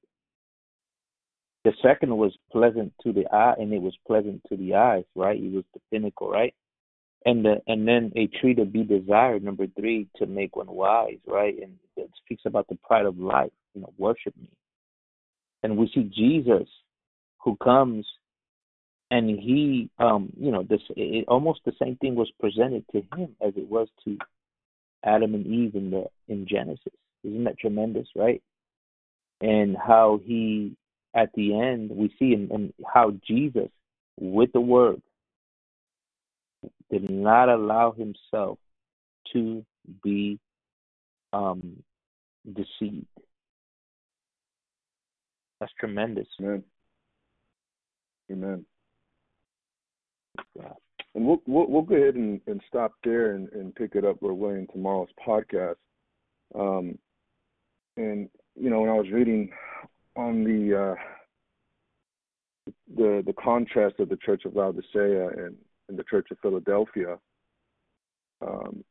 [1.64, 5.36] The second was pleasant to the eye, and it was pleasant to the eyes, right?
[5.36, 6.54] It was the pinnacle, right?
[7.24, 11.18] And the, and then a tree to be desired, number three, to make one wise,
[11.26, 11.54] right?
[11.60, 14.48] And it speaks about the pride of life, you know, worship me.
[15.62, 16.68] And we see Jesus
[17.38, 18.06] who comes
[19.10, 23.34] and he um you know this it, almost the same thing was presented to him
[23.40, 24.18] as it was to
[25.04, 26.92] Adam and Eve in the in Genesis.
[27.24, 28.42] Isn't that tremendous, right?
[29.40, 30.76] And how he
[31.14, 33.68] at the end we see in how Jesus
[34.20, 35.00] with the word
[36.90, 38.58] did not allow himself
[39.32, 39.64] to
[40.02, 40.38] be
[41.32, 41.76] um,
[42.46, 43.06] deceived.
[45.60, 46.26] That's tremendous.
[46.40, 46.64] Amen.
[48.30, 48.64] Amen.
[51.14, 54.16] And we'll, we'll, we'll go ahead and, and stop there and, and pick it up
[54.20, 55.74] where we're in tomorrow's podcast.
[56.54, 56.98] Um,
[57.96, 59.50] and you know, when I was reading
[60.16, 65.56] on the uh, the the contrast of the Church of Laodicea and,
[65.88, 67.18] and the Church of Philadelphia,
[68.40, 68.84] um,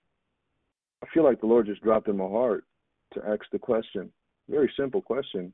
[1.03, 2.63] I feel like the Lord just dropped in my heart
[3.13, 4.11] to ask the question,
[4.49, 5.53] very simple question,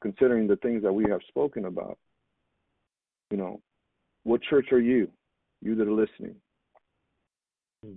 [0.00, 1.98] considering the things that we have spoken about.
[3.30, 3.60] You know,
[4.24, 5.08] what church are you?
[5.60, 6.34] You that are listening.
[7.84, 7.94] Hmm.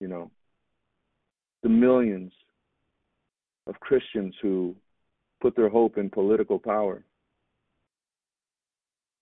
[0.00, 0.30] You know,
[1.62, 2.32] the millions
[3.66, 4.74] of Christians who
[5.40, 7.04] put their hope in political power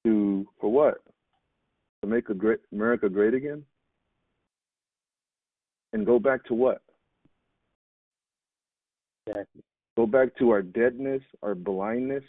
[0.05, 1.03] to for what?
[2.03, 3.65] To make a great America great again?
[5.93, 6.83] And go back to what?
[9.27, 9.63] Exactly.
[9.97, 12.25] Go back to our deadness, our blindness.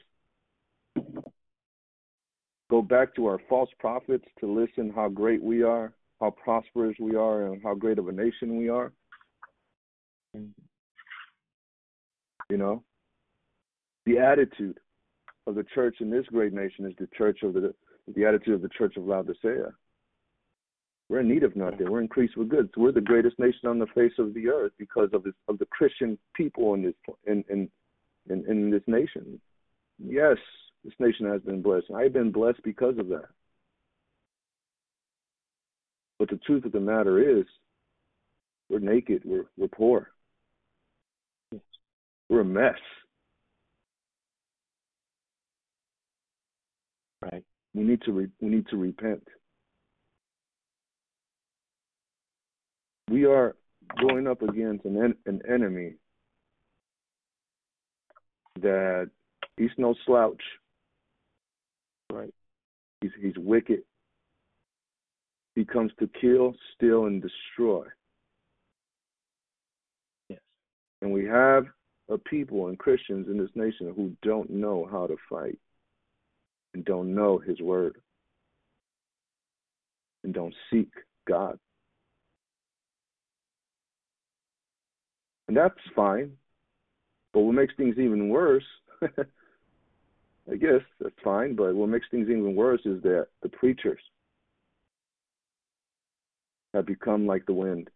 [2.70, 7.16] Go back to our false prophets to listen how great we are, how prosperous we
[7.16, 8.92] are, and how great of a nation we are.
[10.34, 10.52] You
[12.58, 12.84] know,
[14.06, 14.80] the attitude
[15.46, 17.74] of the church in this great nation is the church of the
[18.16, 19.74] the attitude of the church of Laodicea.
[21.10, 21.90] We're in need of nothing.
[21.90, 22.70] We're increased with goods.
[22.78, 25.66] We're the greatest nation on the face of the earth because of this, of the
[25.66, 26.94] Christian people in this
[27.26, 27.70] in in
[28.30, 29.42] in, in this nation.
[29.98, 30.38] Yes,
[30.84, 31.88] this nation has been blessed.
[31.96, 33.26] I've been blessed because of that.
[36.20, 37.46] But the truth of the matter is,
[38.70, 39.24] we're naked.
[39.26, 40.12] We're we're poor.
[42.30, 42.76] We're a mess.
[47.22, 47.44] Right.
[47.74, 49.24] We need to re- we need to repent.
[53.10, 53.56] we are
[54.02, 55.96] going up against an en- an enemy
[58.62, 59.10] that
[59.58, 60.42] he's no slouch.
[62.12, 62.34] Right.
[63.02, 63.84] He's he's wicked.
[65.56, 67.86] He comes to kill, steal, and destroy.
[70.30, 70.40] Yes.
[71.02, 71.66] And we have
[72.10, 75.58] a people and Christians in this nation who don't know how to fight
[76.74, 77.98] and don't know his word
[80.24, 80.90] and don't seek
[81.28, 81.58] God.
[85.48, 86.32] And that's fine.
[87.34, 88.64] But what makes things even worse,
[89.02, 94.02] I guess that's fine, but what makes things even worse is that the preachers
[96.74, 97.90] have become like the wind.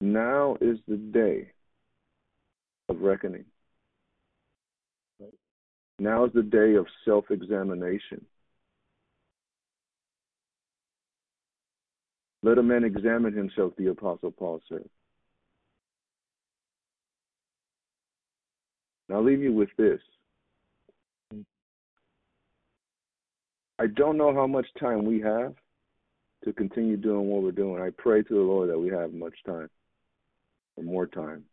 [0.00, 1.52] Now is the day
[2.88, 3.44] of reckoning.
[6.00, 8.24] Now is the day of self examination.
[12.42, 14.88] Let a man examine himself, the Apostle Paul said.
[19.10, 20.00] Now, I'll leave you with this.
[23.78, 25.54] I don't know how much time we have
[26.44, 27.82] to continue doing what we're doing.
[27.82, 29.68] I pray to the Lord that we have much time
[30.76, 31.44] or more time.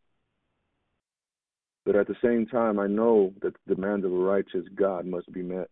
[1.88, 5.32] But at the same time, I know that the demands of a righteous God must
[5.32, 5.70] be met.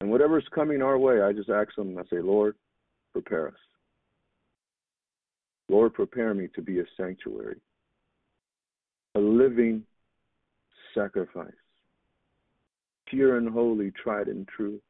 [0.00, 2.54] And whatever's coming our way, I just ask Him, I say, Lord,
[3.12, 3.54] prepare us.
[5.68, 7.56] Lord, prepare me to be a sanctuary,
[9.16, 9.82] a living
[10.94, 11.50] sacrifice,
[13.06, 14.80] pure and holy, tried and true.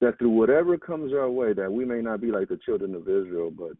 [0.00, 3.02] That through whatever comes our way, that we may not be like the children of
[3.02, 3.72] Israel, but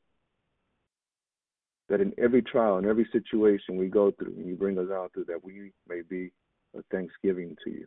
[1.91, 5.12] that in every trial, in every situation we go through, and you bring us out
[5.12, 6.30] through, that we may be
[6.78, 7.86] a thanksgiving to you.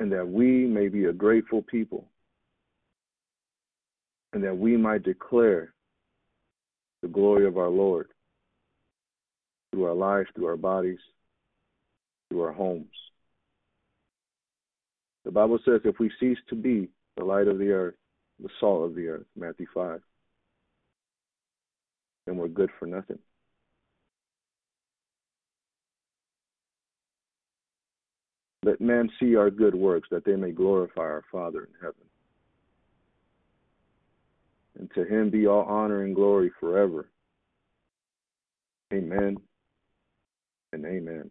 [0.00, 2.04] And that we may be a grateful people,
[4.32, 5.72] and that we might declare
[7.02, 8.08] the glory of our Lord
[9.72, 10.98] through our lives, through our bodies,
[12.28, 12.86] through our homes.
[15.24, 17.94] The Bible says if we cease to be the light of the earth,
[18.42, 20.00] the salt of the earth, Matthew 5,
[22.28, 23.18] then we're good for nothing.
[28.64, 31.94] Let men see our good works, that they may glorify our Father in heaven.
[34.78, 37.08] And to him be all honor and glory forever.
[38.92, 39.38] Amen
[40.74, 41.30] and amen.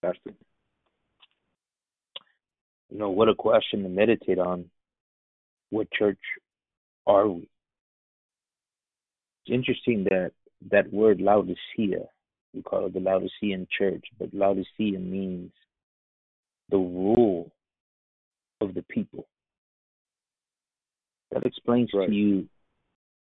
[0.00, 0.32] Pastor.
[2.90, 4.64] You know, what a question to meditate on.
[5.68, 6.18] What church
[7.06, 7.46] are we?
[9.48, 10.32] It's interesting that
[10.70, 12.04] that word Laodicea
[12.54, 15.52] we call it the Laodicean church, but Laodicea means
[16.70, 17.50] the rule
[18.60, 19.26] of the people.
[21.30, 22.08] That explains right.
[22.08, 22.48] to you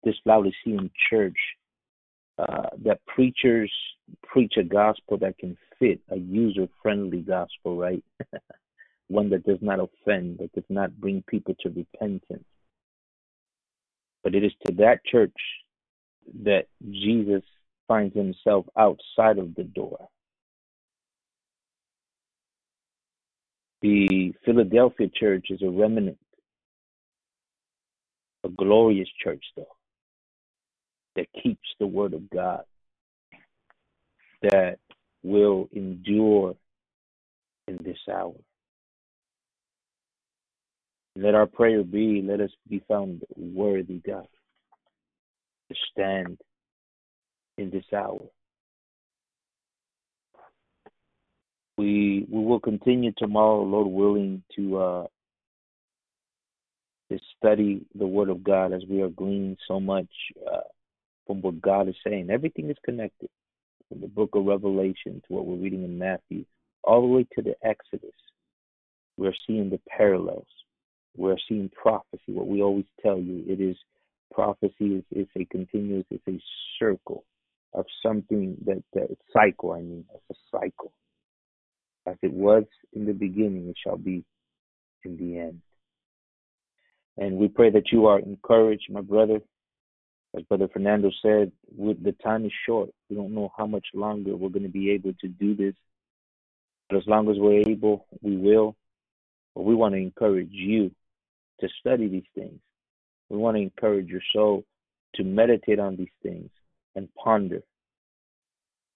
[0.04, 1.38] this Laodicean church
[2.38, 3.72] uh, that preachers
[4.24, 8.04] preach a gospel that can fit a user friendly gospel, right?
[9.10, 12.46] One that does not offend, that does not bring people to repentance.
[14.24, 15.34] But it is to that church
[16.44, 17.44] that Jesus
[17.88, 20.08] finds himself outside of the door.
[23.82, 26.18] The Philadelphia church is a remnant,
[28.44, 29.76] a glorious church, though,
[31.16, 32.64] that keeps the word of God,
[34.42, 34.80] that
[35.24, 36.56] will endure
[37.68, 38.36] in this hour.
[41.16, 44.28] Let our prayer be, let us be found worthy, God,
[45.92, 46.38] stand
[47.58, 48.22] in this hour.
[51.78, 55.08] We we will continue tomorrow, Lord willing, to uh,
[57.12, 60.10] to study the Word of God as we are gleaning so much
[60.52, 60.62] uh,
[61.26, 62.30] from what God is saying.
[62.30, 63.30] Everything is connected
[63.88, 66.46] from the Book of Revelation to what we're reading in Matthew,
[66.84, 68.12] all the way to the Exodus.
[69.18, 70.48] We're seeing the parallels.
[71.18, 72.22] We're seeing prophecy.
[72.28, 73.76] What we always tell you, it is
[74.32, 76.40] prophecy is, is a continuous, it's a
[76.80, 77.26] circle
[77.74, 80.92] of something that, that cycle, I mean, it's a cycle.
[82.08, 84.24] As it was in the beginning, it shall be
[85.04, 85.62] in the end.
[87.18, 89.42] And we pray that you are encouraged, my brother.
[90.36, 92.90] As Brother Fernando said, the time is short.
[93.10, 95.74] We don't know how much longer we're going to be able to do this.
[96.90, 98.76] But as long as we're able, we will.
[99.56, 100.92] But we want to encourage you
[101.60, 102.60] to study these things.
[103.30, 104.64] We want to encourage your soul
[105.16, 106.50] to meditate on these things
[106.96, 107.62] and ponder.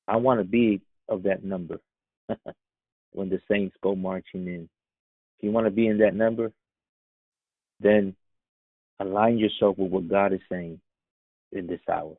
[0.08, 1.80] I want to be of that number
[3.14, 4.70] when the saints go marching in.
[5.38, 6.52] If you want to be in that number,
[7.80, 8.16] then
[9.00, 10.80] align yourself with what God is saying
[11.52, 12.16] in this hour.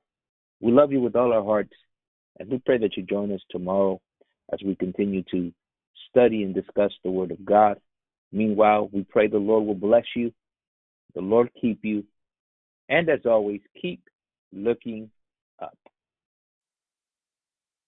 [0.61, 1.73] We love you with all our hearts,
[2.39, 4.01] and we pray that you join us tomorrow
[4.53, 5.53] as we continue to
[6.11, 7.81] study and discuss the Word of God.
[8.33, 10.33] Meanwhile, we pray the Lord will bless you,
[11.15, 12.05] the Lord keep you,
[12.89, 14.03] and as always, keep
[14.53, 15.11] looking
[15.61, 15.79] up.